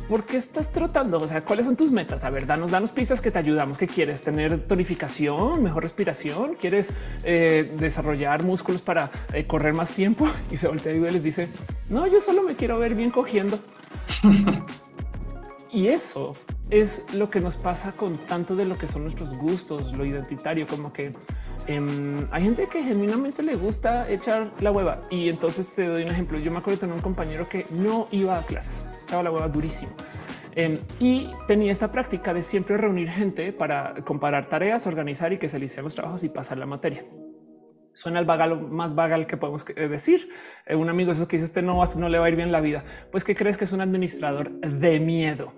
¿Por 0.10 0.24
qué 0.24 0.38
estás 0.38 0.72
trotando? 0.72 1.20
O 1.20 1.28
sea, 1.28 1.44
¿cuáles 1.44 1.65
son 1.65 1.76
tus 1.76 1.91
metas? 1.91 2.24
A 2.26 2.30
ver, 2.30 2.46
danos, 2.46 2.70
danos 2.70 2.91
pistas 2.91 3.22
que 3.22 3.32
te 3.32 3.39
ayudamos. 3.39 3.80
¿Qué 3.80 3.88
quieres? 3.88 4.22
¿Tener 4.22 4.60
tonificación, 4.68 5.63
mejor 5.63 5.82
respiración? 5.82 6.56
¿Quieres 6.60 6.91
eh, 7.24 7.74
desarrollar 7.80 8.44
músculos 8.44 8.84
para 8.84 9.10
eh, 9.34 9.48
correr 9.48 9.74
más 9.74 9.91
tiempo? 9.91 10.28
Y 10.52 10.58
se 10.58 10.68
voltea 10.68 10.94
y 10.94 11.00
les 11.00 11.24
dice, 11.24 11.50
no, 11.89 12.06
yo 12.08 12.20
solo 12.20 12.44
me 12.44 12.56
quiero 12.56 12.78
ver 12.78 12.94
bien 12.94 13.10
cogiendo. 13.10 13.60
y 15.72 15.88
eso 15.88 16.36
es 16.70 17.06
lo 17.13 17.30
que 17.30 17.39
nos 17.41 17.58
pasa 17.58 17.91
con 17.94 18.18
tanto 18.18 18.56
de 18.56 18.65
lo 18.65 18.78
que 18.78 18.88
son 18.88 19.02
nuestros 19.02 19.36
gustos, 19.36 19.94
lo 19.94 20.06
identitario, 20.06 20.68
como 20.68 20.94
que 20.94 21.13
em, 21.67 22.28
hay 22.32 22.43
gente 22.43 22.67
que 22.67 22.84
genuinamente 22.84 23.43
le 23.43 23.56
gusta 23.56 24.10
echar 24.10 24.51
la 24.60 24.71
hueva. 24.71 25.01
Y 25.10 25.30
entonces 25.30 25.71
te 25.71 25.86
doy 25.86 26.04
un 26.04 26.10
ejemplo. 26.10 26.38
Yo 26.38 26.51
me 26.51 26.58
acuerdo 26.58 26.78
de 26.78 26.82
tener 26.82 26.95
un 26.95 27.01
compañero 27.01 27.47
que 27.47 27.65
no 27.69 28.08
iba 28.12 28.38
a 28.38 28.45
clases, 28.45 28.84
echaba 29.04 29.23
la 29.23 29.32
hueva 29.32 29.47
durísimo. 29.49 29.91
Em, 30.56 30.78
y 30.99 31.30
tenía 31.47 31.71
esta 31.71 31.91
práctica 31.91 32.34
de 32.34 32.41
siempre 32.41 32.78
reunir 32.78 33.10
gente 33.10 33.51
para 33.51 33.93
comparar 34.06 34.45
tareas, 34.45 34.88
organizar 34.88 35.34
y 35.34 35.38
que 35.38 35.49
se 35.49 35.60
le 35.60 35.65
hicieran 35.65 35.84
los 35.84 35.95
trabajos 35.95 36.23
y 36.23 36.30
pasar 36.30 36.58
la 36.58 36.65
materia 36.65 37.04
suena 37.95 38.19
el 38.19 38.25
vagal 38.25 38.60
más 38.69 38.93
vagal 38.93 39.25
que 39.25 39.38
podemos 39.38 39.65
eh, 39.75 39.88
decir. 39.88 40.29
Eh, 40.65 40.75
un 40.75 40.89
amigo 40.89 41.13
esos 41.13 41.27
que 41.27 41.38
dice 41.38 41.45
este 41.45 41.62
no, 41.62 41.81
no 41.97 42.10
le 42.10 42.19
va 42.19 42.25
a 42.25 42.29
ir 42.29 42.36
bien 42.36 42.51
la 42.51 42.60
vida. 42.60 42.84
Pues 43.10 43.23
que 43.23 43.34
crees 43.36 43.55
que 43.55 43.63
es 43.63 43.71
un 43.71 43.79
administrador 43.79 44.51
de 44.51 44.99
miedo. 44.99 45.53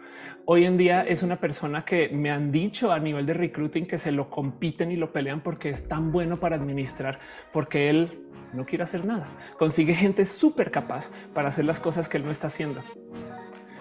Hoy 0.46 0.66
en 0.66 0.78
día 0.78 1.02
es 1.02 1.24
una 1.24 1.38
persona 1.38 1.84
que 1.84 2.10
me 2.10 2.30
han 2.30 2.52
dicho 2.52 2.92
a 2.92 3.00
nivel 3.00 3.26
de 3.26 3.34
recruiting 3.34 3.86
que 3.88 3.98
se 3.98 4.12
lo 4.12 4.30
compiten 4.30 4.92
y 4.92 4.96
lo 4.96 5.12
pelean 5.12 5.42
porque 5.42 5.70
es 5.70 5.88
tan 5.88 6.12
bueno 6.12 6.40
para 6.40 6.56
administrar, 6.56 7.20
porque 7.52 7.90
él 7.90 8.24
no 8.54 8.66
quiere 8.66 8.84
hacer 8.84 9.04
nada. 9.04 9.28
Consigue 9.58 9.96
gente 9.96 10.24
súper 10.26 10.70
capaz 10.70 11.12
para 11.34 11.48
hacer 11.48 11.66
las 11.66 11.80
cosas 11.80 12.08
que 12.08 12.18
él 12.18 12.24
no 12.24 12.32
está 12.32 12.48
haciendo. 12.48 12.84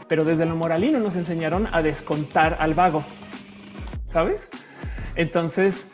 Pero 0.09 0.25
desde 0.25 0.47
lo 0.47 0.57
moralino 0.57 0.99
nos 0.99 1.17
enseñaron 1.17 1.69
a 1.73 1.83
descontar 1.83 2.57
al 2.59 2.73
vago. 2.73 3.05
¿Sabes? 4.03 4.51
Entonces, 5.15 5.89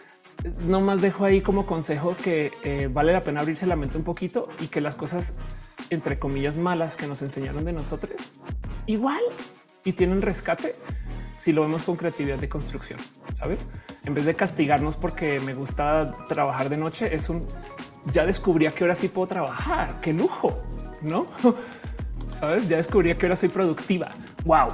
no 0.59 0.81
más 0.81 1.01
dejo 1.01 1.25
ahí 1.25 1.41
como 1.41 1.67
consejo 1.67 2.17
que 2.17 2.53
eh, 2.63 2.89
vale 2.93 3.13
la 3.13 3.21
pena 3.23 3.41
abrirse 3.41 3.67
la 3.67 3.77
mente 3.77 3.97
un 3.97 4.05
poquito 4.05 4.49
y 4.61 4.69
que 4.69 4.81
las 4.81 4.97
cosas 4.97 5.37
entre 5.91 6.19
comillas 6.19 6.59
malas 6.59 6.97
que 6.97 7.07
nos 7.07 7.23
enseñaron 7.23 7.65
de 7.65 7.73
nosotros 7.73 8.33
igual 8.87 9.21
y 9.85 9.93
tienen 9.93 10.23
rescate 10.23 10.75
si 11.39 11.53
lo 11.53 11.63
vemos 11.63 11.83
con 11.83 11.97
creatividad 11.97 12.39
de 12.39 12.49
construcción, 12.49 13.01
sabes? 13.33 13.69
En 14.05 14.15
vez 14.15 14.27
de 14.27 14.35
castigarnos 14.35 14.97
porque 14.97 15.41
me 15.41 15.55
gusta 15.55 16.13
trabajar 16.29 16.69
de 16.69 16.77
noche, 16.77 17.13
es 17.13 17.29
un 17.29 17.49
ya 18.07 18.27
descubrí 18.27 18.67
a 18.67 18.73
qué 18.73 18.93
sí 18.95 19.09
puedo 19.09 19.29
trabajar. 19.29 20.01
Qué 20.01 20.13
lujo, 20.13 20.59
no? 21.03 21.27
Sabes? 22.29 22.69
Ya 22.69 22.77
descubrí 22.77 23.11
a 23.11 23.19
qué 23.19 23.27
hora 23.27 23.37
soy 23.37 23.49
productiva. 23.49 24.11
Wow. 24.45 24.69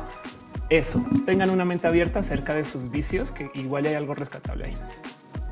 Eso 0.71 1.05
tengan 1.27 1.51
una 1.51 1.65
mente 1.65 1.87
abierta 1.87 2.21
acerca 2.21 2.55
de 2.55 2.63
sus 2.63 2.91
vicios, 2.91 3.33
que 3.33 3.51
igual 3.55 3.87
hay 3.87 3.95
algo 3.95 4.15
rescatable 4.15 4.67
ahí. 4.67 4.75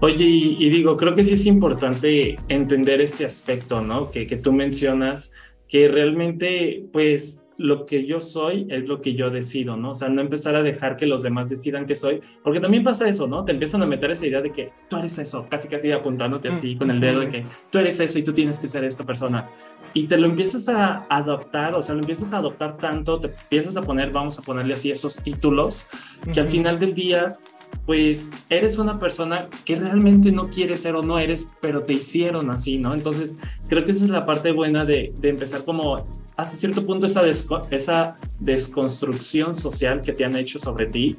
Oye, 0.00 0.24
y, 0.24 0.68
digo, 0.68 0.96
creo 0.96 1.14
que 1.14 1.24
sí 1.24 1.34
es 1.34 1.46
importante 1.46 2.38
entender 2.48 3.00
este 3.00 3.24
aspecto, 3.24 3.80
¿no? 3.80 4.10
Que, 4.10 4.26
que 4.26 4.36
tú 4.36 4.52
mencionas, 4.52 5.32
que 5.68 5.88
realmente, 5.88 6.84
pues, 6.92 7.46
lo 7.58 7.86
que 7.86 8.04
yo 8.04 8.20
soy 8.20 8.66
es 8.68 8.88
lo 8.88 9.00
que 9.00 9.14
yo 9.14 9.30
decido, 9.30 9.76
¿no? 9.76 9.90
O 9.90 9.94
sea, 9.94 10.08
no 10.08 10.20
empezar 10.20 10.54
a 10.56 10.62
dejar 10.62 10.96
que 10.96 11.06
los 11.06 11.22
demás 11.22 11.48
decidan 11.48 11.86
que 11.86 11.94
soy, 11.94 12.20
porque 12.42 12.60
también 12.60 12.82
pasa 12.82 13.08
eso, 13.08 13.26
¿no? 13.26 13.44
Te 13.44 13.52
empiezan 13.52 13.82
a 13.82 13.86
meter 13.86 14.10
esa 14.10 14.26
idea 14.26 14.42
de 14.42 14.52
que 14.52 14.72
tú 14.88 14.98
eres 14.98 15.18
eso, 15.18 15.46
casi 15.48 15.68
casi 15.68 15.90
apuntándote 15.92 16.48
así 16.48 16.76
con 16.76 16.90
el 16.90 17.00
dedo 17.00 17.20
de 17.20 17.30
que 17.30 17.46
tú 17.70 17.78
eres 17.78 17.98
eso 18.00 18.18
y 18.18 18.22
tú 18.22 18.32
tienes 18.32 18.58
que 18.58 18.68
ser 18.68 18.84
esta 18.84 19.04
persona. 19.04 19.48
Y 19.94 20.06
te 20.06 20.18
lo 20.18 20.26
empiezas 20.26 20.68
a 20.68 21.06
adoptar, 21.08 21.74
o 21.74 21.80
sea, 21.80 21.94
lo 21.94 22.02
empiezas 22.02 22.34
a 22.34 22.38
adoptar 22.38 22.76
tanto, 22.76 23.18
te 23.18 23.28
empiezas 23.28 23.76
a 23.78 23.82
poner, 23.82 24.10
vamos 24.10 24.38
a 24.38 24.42
ponerle 24.42 24.74
así, 24.74 24.90
esos 24.90 25.16
títulos, 25.16 25.86
que 26.32 26.40
al 26.40 26.48
final 26.48 26.78
del 26.78 26.94
día 26.94 27.38
pues 27.84 28.30
eres 28.50 28.78
una 28.78 28.98
persona 28.98 29.48
que 29.64 29.76
realmente 29.76 30.32
no 30.32 30.48
quieres 30.48 30.80
ser 30.80 30.96
o 30.96 31.02
no 31.02 31.18
eres, 31.18 31.48
pero 31.60 31.82
te 31.84 31.92
hicieron 31.92 32.50
así, 32.50 32.78
¿no? 32.78 32.94
Entonces, 32.94 33.36
creo 33.68 33.84
que 33.84 33.92
esa 33.92 34.04
es 34.04 34.10
la 34.10 34.26
parte 34.26 34.50
buena 34.52 34.84
de, 34.84 35.14
de 35.18 35.28
empezar 35.28 35.64
como 35.64 36.06
hasta 36.36 36.56
cierto 36.56 36.84
punto 36.84 37.06
esa, 37.06 37.22
esa 37.70 38.16
desconstrucción 38.38 39.54
social 39.54 40.02
que 40.02 40.12
te 40.12 40.24
han 40.24 40.36
hecho 40.36 40.58
sobre 40.58 40.86
ti 40.86 41.16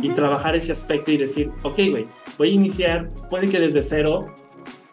y 0.00 0.10
trabajar 0.10 0.54
ese 0.54 0.72
aspecto 0.72 1.10
y 1.10 1.16
decir, 1.16 1.50
ok, 1.62 1.76
güey, 1.90 2.06
voy 2.38 2.50
a 2.50 2.52
iniciar, 2.52 3.10
puede 3.28 3.48
que 3.48 3.58
desde 3.58 3.82
cero, 3.82 4.26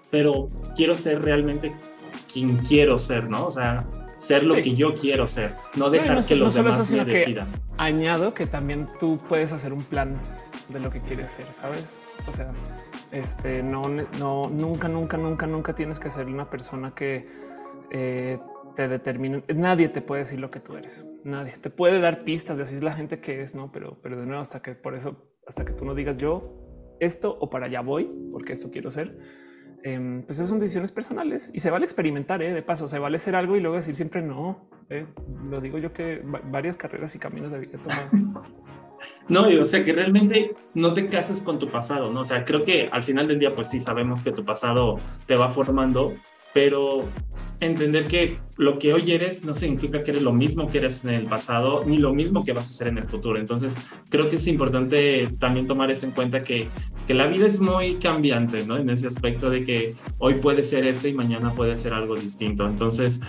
pero 0.10 0.50
quiero 0.76 0.96
ser 0.96 1.22
realmente 1.22 1.74
quien 2.32 2.58
quiero 2.58 2.98
ser, 2.98 3.30
¿no? 3.30 3.46
O 3.46 3.52
sea, 3.52 3.86
ser 4.18 4.44
lo 4.44 4.56
que 4.56 4.74
yo 4.74 4.96
quiero 4.96 5.28
ser, 5.28 5.54
no 5.76 5.92
dejar 5.92 6.26
que 6.26 6.36
los 6.36 6.56
demás 6.56 6.92
me 6.92 7.06
decidan. 7.06 7.48
Añado 7.78 8.34
que 8.34 8.48
también 8.48 8.88
tú 9.00 9.20
puedes 9.30 9.54
hacer 9.54 9.74
un 9.74 9.84
plan 9.84 10.20
de 10.70 10.80
lo 10.80 10.90
que 10.90 11.02
quieres 11.02 11.32
ser, 11.32 11.52
¿sabes? 11.52 12.02
O 12.28 12.32
sea, 12.32 12.54
este, 13.12 13.64
no, 13.64 13.84
no, 14.20 14.50
nunca, 14.50 14.88
nunca, 14.88 15.18
nunca, 15.18 15.48
nunca 15.48 15.74
tienes 15.74 16.00
que 16.00 16.10
ser 16.10 16.28
una 16.28 16.50
persona 16.50 16.94
que 16.94 17.28
eh, 17.92 18.38
te 18.76 18.88
determinen. 18.88 19.44
Nadie 19.56 19.90
te 19.90 20.02
puede 20.02 20.22
decir 20.22 20.40
lo 20.40 20.52
que 20.52 20.60
tú 20.60 20.76
eres. 20.76 21.06
Nadie 21.24 21.54
te 21.54 21.70
puede 21.70 22.00
dar 22.00 22.24
pistas 22.24 22.58
de 22.58 22.64
así 22.64 22.76
es 22.76 22.84
la 22.84 22.94
gente 22.94 23.20
que 23.20 23.42
es, 23.42 23.56
no? 23.56 23.72
Pero, 23.72 23.98
pero 24.02 24.20
de 24.20 24.26
nuevo, 24.26 24.42
hasta 24.42 24.62
que 24.62 24.76
por 24.76 24.94
eso, 24.94 25.16
hasta 25.48 25.66
que 25.66 25.74
tú 25.74 25.86
no 25.86 25.96
digas 25.96 26.18
yo 26.18 26.64
esto 27.00 27.38
o 27.40 27.50
para 27.50 27.68
allá 27.68 27.82
voy, 27.82 28.10
porque 28.32 28.54
esto 28.54 28.72
quiero 28.72 28.92
ser, 28.92 29.18
em, 29.84 30.24
pues 30.24 30.38
son 30.38 30.60
decisiones 30.60 30.92
personales 30.92 31.52
y 31.54 31.60
se 31.60 31.72
vale 31.72 31.86
experimentar. 31.86 32.42
¿eh? 32.42 32.52
De 32.52 32.62
paso, 32.62 32.88
se 32.88 33.00
vale 33.00 33.18
ser 33.20 33.36
algo 33.36 33.56
y 33.56 33.62
luego 33.62 33.78
decir 33.78 33.96
siempre 33.96 34.22
no. 34.22 34.70
¿eh? 34.90 35.06
Lo 35.50 35.62
digo 35.62 35.78
yo 35.78 35.94
que 35.94 36.22
varias 36.52 36.78
carreras 36.78 37.16
y 37.16 37.20
caminos 37.20 37.52
de 37.52 37.60
vida 37.60 37.80
No, 39.30 39.48
o 39.48 39.66
sea, 39.66 39.84
que 39.84 39.94
realmente 39.94 40.56
no 40.74 40.94
te 40.94 41.10
cases 41.10 41.42
con 41.42 41.60
tu 41.60 41.68
pasado, 41.70 42.12
¿no? 42.12 42.22
O 42.22 42.26
sea, 42.26 42.46
creo 42.46 42.64
que 42.64 42.88
al 42.92 43.04
final 43.04 43.28
del 43.28 43.40
día, 43.40 43.54
pues 43.54 43.70
sí 43.70 43.80
sabemos 43.80 44.24
que 44.24 44.32
tu 44.32 44.46
pasado 44.46 45.00
te 45.26 45.36
va 45.36 45.50
formando, 45.50 46.14
pero 46.54 47.04
entender 47.60 48.08
que 48.08 48.38
lo 48.58 48.78
que 48.78 48.94
hoy 48.94 49.12
eres 49.12 49.44
no 49.44 49.54
significa 49.54 50.04
que 50.04 50.12
eres 50.12 50.24
lo 50.24 50.32
mismo 50.32 50.70
que 50.70 50.78
eres 50.78 51.04
en 51.04 51.12
el 51.12 51.26
pasado, 51.26 51.84
ni 51.86 51.98
lo 51.98 52.14
mismo 52.14 52.44
que 52.44 52.54
vas 52.54 52.70
a 52.70 52.74
ser 52.74 52.88
en 52.88 52.98
el 53.00 53.08
futuro. 53.08 53.40
Entonces, 53.40 53.78
creo 54.10 54.30
que 54.30 54.36
es 54.36 54.48
importante 54.48 55.28
también 55.40 55.68
tomar 55.68 55.92
eso 55.92 56.06
en 56.06 56.12
cuenta 56.12 56.44
que, 56.44 56.68
que 57.06 57.14
la 57.14 57.28
vida 57.28 57.48
es 57.48 57.60
muy 57.60 57.96
cambiante, 57.96 58.66
¿no? 58.66 58.78
En 58.78 58.90
ese 58.90 59.08
aspecto 59.08 59.50
de 59.50 59.64
que 59.64 59.96
hoy 60.20 60.36
puede 60.36 60.64
ser 60.64 60.86
esto 60.86 61.08
y 61.08 61.14
mañana 61.14 61.54
puede 61.54 61.76
ser 61.78 61.94
algo 61.94 62.16
distinto. 62.16 62.66
Entonces, 62.68 63.20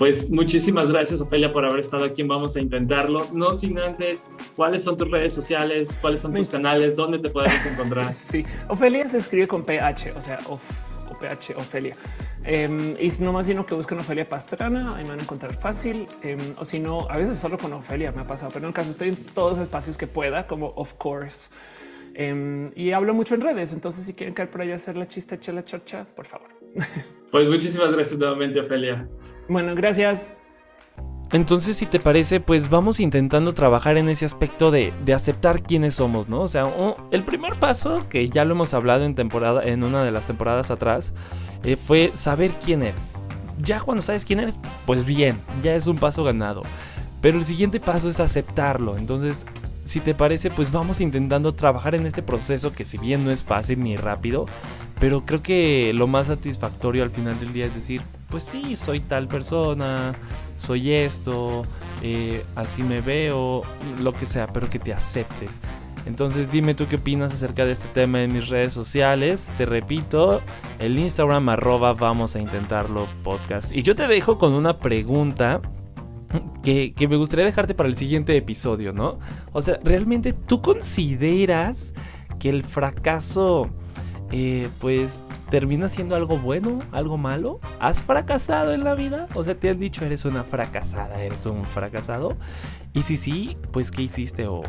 pues 0.00 0.30
muchísimas 0.30 0.90
gracias, 0.90 1.20
Ofelia, 1.20 1.52
por 1.52 1.62
haber 1.62 1.80
estado 1.80 2.06
aquí. 2.06 2.22
Vamos 2.22 2.56
a 2.56 2.60
intentarlo. 2.60 3.26
No 3.34 3.58
sin 3.58 3.78
antes, 3.78 4.26
¿cuáles 4.56 4.82
son 4.82 4.96
tus 4.96 5.10
redes 5.10 5.34
sociales? 5.34 5.98
¿Cuáles 6.00 6.22
son 6.22 6.32
tus 6.32 6.48
canales? 6.48 6.96
¿Dónde 6.96 7.18
te 7.18 7.28
podemos 7.28 7.66
encontrar? 7.70 8.14
Sí, 8.14 8.42
Ofelia 8.68 9.06
se 9.10 9.18
escribe 9.18 9.46
con 9.46 9.62
PH, 9.62 10.14
o 10.16 10.22
sea, 10.22 10.38
of, 10.48 10.62
o 11.10 11.18
PH, 11.18 11.54
Ofelia. 11.54 11.96
Eh, 12.46 12.96
y 12.98 13.22
no 13.22 13.34
más 13.34 13.44
sino 13.44 13.66
que 13.66 13.74
busquen 13.74 13.98
Ofelia 13.98 14.26
Pastrana, 14.26 14.96
ahí 14.96 15.02
me 15.04 15.10
van 15.10 15.18
a 15.18 15.22
encontrar 15.22 15.52
fácil. 15.52 16.06
Em, 16.22 16.38
o 16.56 16.64
si 16.64 16.80
no, 16.80 17.06
a 17.10 17.18
veces 17.18 17.38
solo 17.38 17.58
con 17.58 17.70
Ofelia 17.74 18.10
me 18.10 18.22
ha 18.22 18.26
pasado, 18.26 18.52
pero 18.54 18.64
en 18.64 18.68
el 18.68 18.74
caso 18.74 18.90
estoy 18.90 19.10
en 19.10 19.16
todos 19.16 19.58
los 19.58 19.58
espacios 19.58 19.98
que 19.98 20.06
pueda, 20.06 20.46
como 20.46 20.68
of 20.76 20.94
course. 20.94 21.50
Em, 22.14 22.72
y 22.74 22.92
hablo 22.92 23.12
mucho 23.12 23.34
en 23.34 23.42
redes. 23.42 23.74
Entonces, 23.74 24.06
si 24.06 24.14
quieren 24.14 24.32
caer 24.32 24.48
por 24.48 24.62
allá 24.62 24.72
a 24.72 24.76
hacer 24.76 24.96
la 24.96 25.06
chiste, 25.06 25.34
echa 25.34 25.52
la 25.52 25.62
chorcha, 25.62 26.06
por 26.16 26.24
favor. 26.24 26.48
Pues 27.30 27.46
muchísimas 27.46 27.92
gracias 27.92 28.18
nuevamente, 28.18 28.58
Ofelia. 28.58 29.06
Bueno, 29.50 29.74
gracias. 29.74 30.32
Entonces, 31.32 31.76
si 31.76 31.86
te 31.86 31.98
parece, 31.98 32.38
pues 32.38 32.70
vamos 32.70 33.00
intentando 33.00 33.52
trabajar 33.52 33.96
en 33.96 34.08
ese 34.08 34.24
aspecto 34.24 34.70
de, 34.70 34.92
de 35.04 35.12
aceptar 35.12 35.62
quiénes 35.62 35.94
somos, 35.94 36.28
¿no? 36.28 36.42
O 36.42 36.48
sea, 36.48 36.64
el 37.10 37.24
primer 37.24 37.56
paso, 37.56 38.08
que 38.08 38.28
ya 38.28 38.44
lo 38.44 38.54
hemos 38.54 38.74
hablado 38.74 39.04
en 39.04 39.16
temporada, 39.16 39.64
en 39.64 39.82
una 39.82 40.04
de 40.04 40.12
las 40.12 40.26
temporadas 40.26 40.70
atrás, 40.70 41.12
eh, 41.64 41.74
fue 41.74 42.12
saber 42.14 42.52
quién 42.64 42.84
eres. 42.84 43.14
Ya 43.58 43.80
cuando 43.80 44.02
sabes 44.02 44.24
quién 44.24 44.38
eres, 44.38 44.56
pues 44.86 45.04
bien, 45.04 45.40
ya 45.64 45.74
es 45.74 45.88
un 45.88 45.98
paso 45.98 46.22
ganado. 46.22 46.62
Pero 47.20 47.36
el 47.36 47.44
siguiente 47.44 47.80
paso 47.80 48.08
es 48.08 48.20
aceptarlo. 48.20 48.96
Entonces, 48.96 49.44
si 49.90 49.98
te 49.98 50.14
parece, 50.14 50.50
pues 50.50 50.70
vamos 50.70 51.00
intentando 51.00 51.52
trabajar 51.52 51.96
en 51.96 52.06
este 52.06 52.22
proceso 52.22 52.72
que 52.72 52.84
si 52.84 52.96
bien 52.96 53.24
no 53.24 53.32
es 53.32 53.42
fácil 53.42 53.82
ni 53.82 53.96
rápido, 53.96 54.46
pero 55.00 55.24
creo 55.26 55.42
que 55.42 55.90
lo 55.92 56.06
más 56.06 56.28
satisfactorio 56.28 57.02
al 57.02 57.10
final 57.10 57.40
del 57.40 57.52
día 57.52 57.66
es 57.66 57.74
decir, 57.74 58.00
pues 58.28 58.44
sí, 58.44 58.76
soy 58.76 59.00
tal 59.00 59.26
persona, 59.26 60.12
soy 60.58 60.92
esto, 60.92 61.64
eh, 62.02 62.44
así 62.54 62.84
me 62.84 63.00
veo, 63.00 63.62
lo 64.00 64.12
que 64.12 64.26
sea, 64.26 64.46
pero 64.46 64.70
que 64.70 64.78
te 64.78 64.92
aceptes. 64.92 65.58
Entonces 66.06 66.52
dime 66.52 66.74
tú 66.74 66.86
qué 66.86 66.94
opinas 66.94 67.34
acerca 67.34 67.66
de 67.66 67.72
este 67.72 67.88
tema 67.88 68.22
en 68.22 68.32
mis 68.32 68.48
redes 68.48 68.72
sociales. 68.72 69.50
Te 69.58 69.66
repito, 69.66 70.40
el 70.78 71.00
Instagram 71.00 71.48
arroba 71.48 71.94
vamos 71.94 72.36
a 72.36 72.38
intentarlo 72.38 73.08
podcast. 73.24 73.74
Y 73.74 73.82
yo 73.82 73.96
te 73.96 74.06
dejo 74.06 74.38
con 74.38 74.52
una 74.52 74.78
pregunta 74.78 75.60
que, 76.62 76.92
que, 76.92 77.08
me 77.08 77.16
gustaría 77.16 77.44
dejarte 77.44 77.74
para 77.74 77.88
el 77.88 77.96
siguiente 77.96 78.36
episodio, 78.36 78.92
¿no? 78.92 79.18
O 79.52 79.62
sea, 79.62 79.78
¿realmente 79.82 80.32
tú 80.32 80.62
consideras 80.62 81.92
que 82.38 82.48
el 82.48 82.64
fracaso, 82.64 83.70
eh, 84.32 84.68
pues, 84.80 85.22
termina 85.50 85.88
siendo 85.88 86.14
algo 86.14 86.38
bueno, 86.38 86.78
algo 86.92 87.18
malo? 87.18 87.60
¿Has 87.80 88.00
fracasado 88.00 88.72
en 88.72 88.84
la 88.84 88.94
vida? 88.94 89.26
O 89.34 89.44
sea, 89.44 89.54
te 89.54 89.68
han 89.68 89.78
dicho 89.78 90.04
eres 90.04 90.24
una 90.24 90.44
fracasada, 90.44 91.22
eres 91.22 91.44
un 91.46 91.62
fracasado. 91.64 92.36
Y 92.92 93.02
si 93.02 93.16
sí, 93.16 93.56
pues 93.70 93.90
qué 93.90 94.02
hiciste 94.02 94.48
o, 94.48 94.62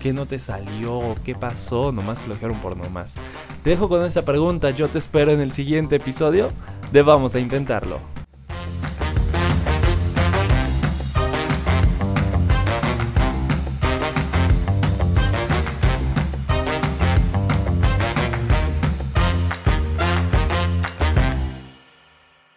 qué 0.00 0.12
no 0.14 0.24
te 0.24 0.38
salió 0.38 0.94
o 0.94 1.14
qué 1.24 1.34
pasó, 1.34 1.92
nomás 1.92 2.18
te 2.20 2.28
lo 2.28 2.34
dijeron 2.34 2.58
por 2.60 2.76
nomás. 2.76 3.12
Te 3.62 3.70
dejo 3.70 3.88
con 3.88 4.04
esta 4.04 4.24
pregunta, 4.24 4.70
yo 4.70 4.88
te 4.88 4.98
espero 4.98 5.32
en 5.32 5.40
el 5.40 5.52
siguiente 5.52 5.96
episodio 5.96 6.50
de 6.92 7.02
Vamos 7.02 7.34
a 7.34 7.40
Intentarlo. 7.40 8.25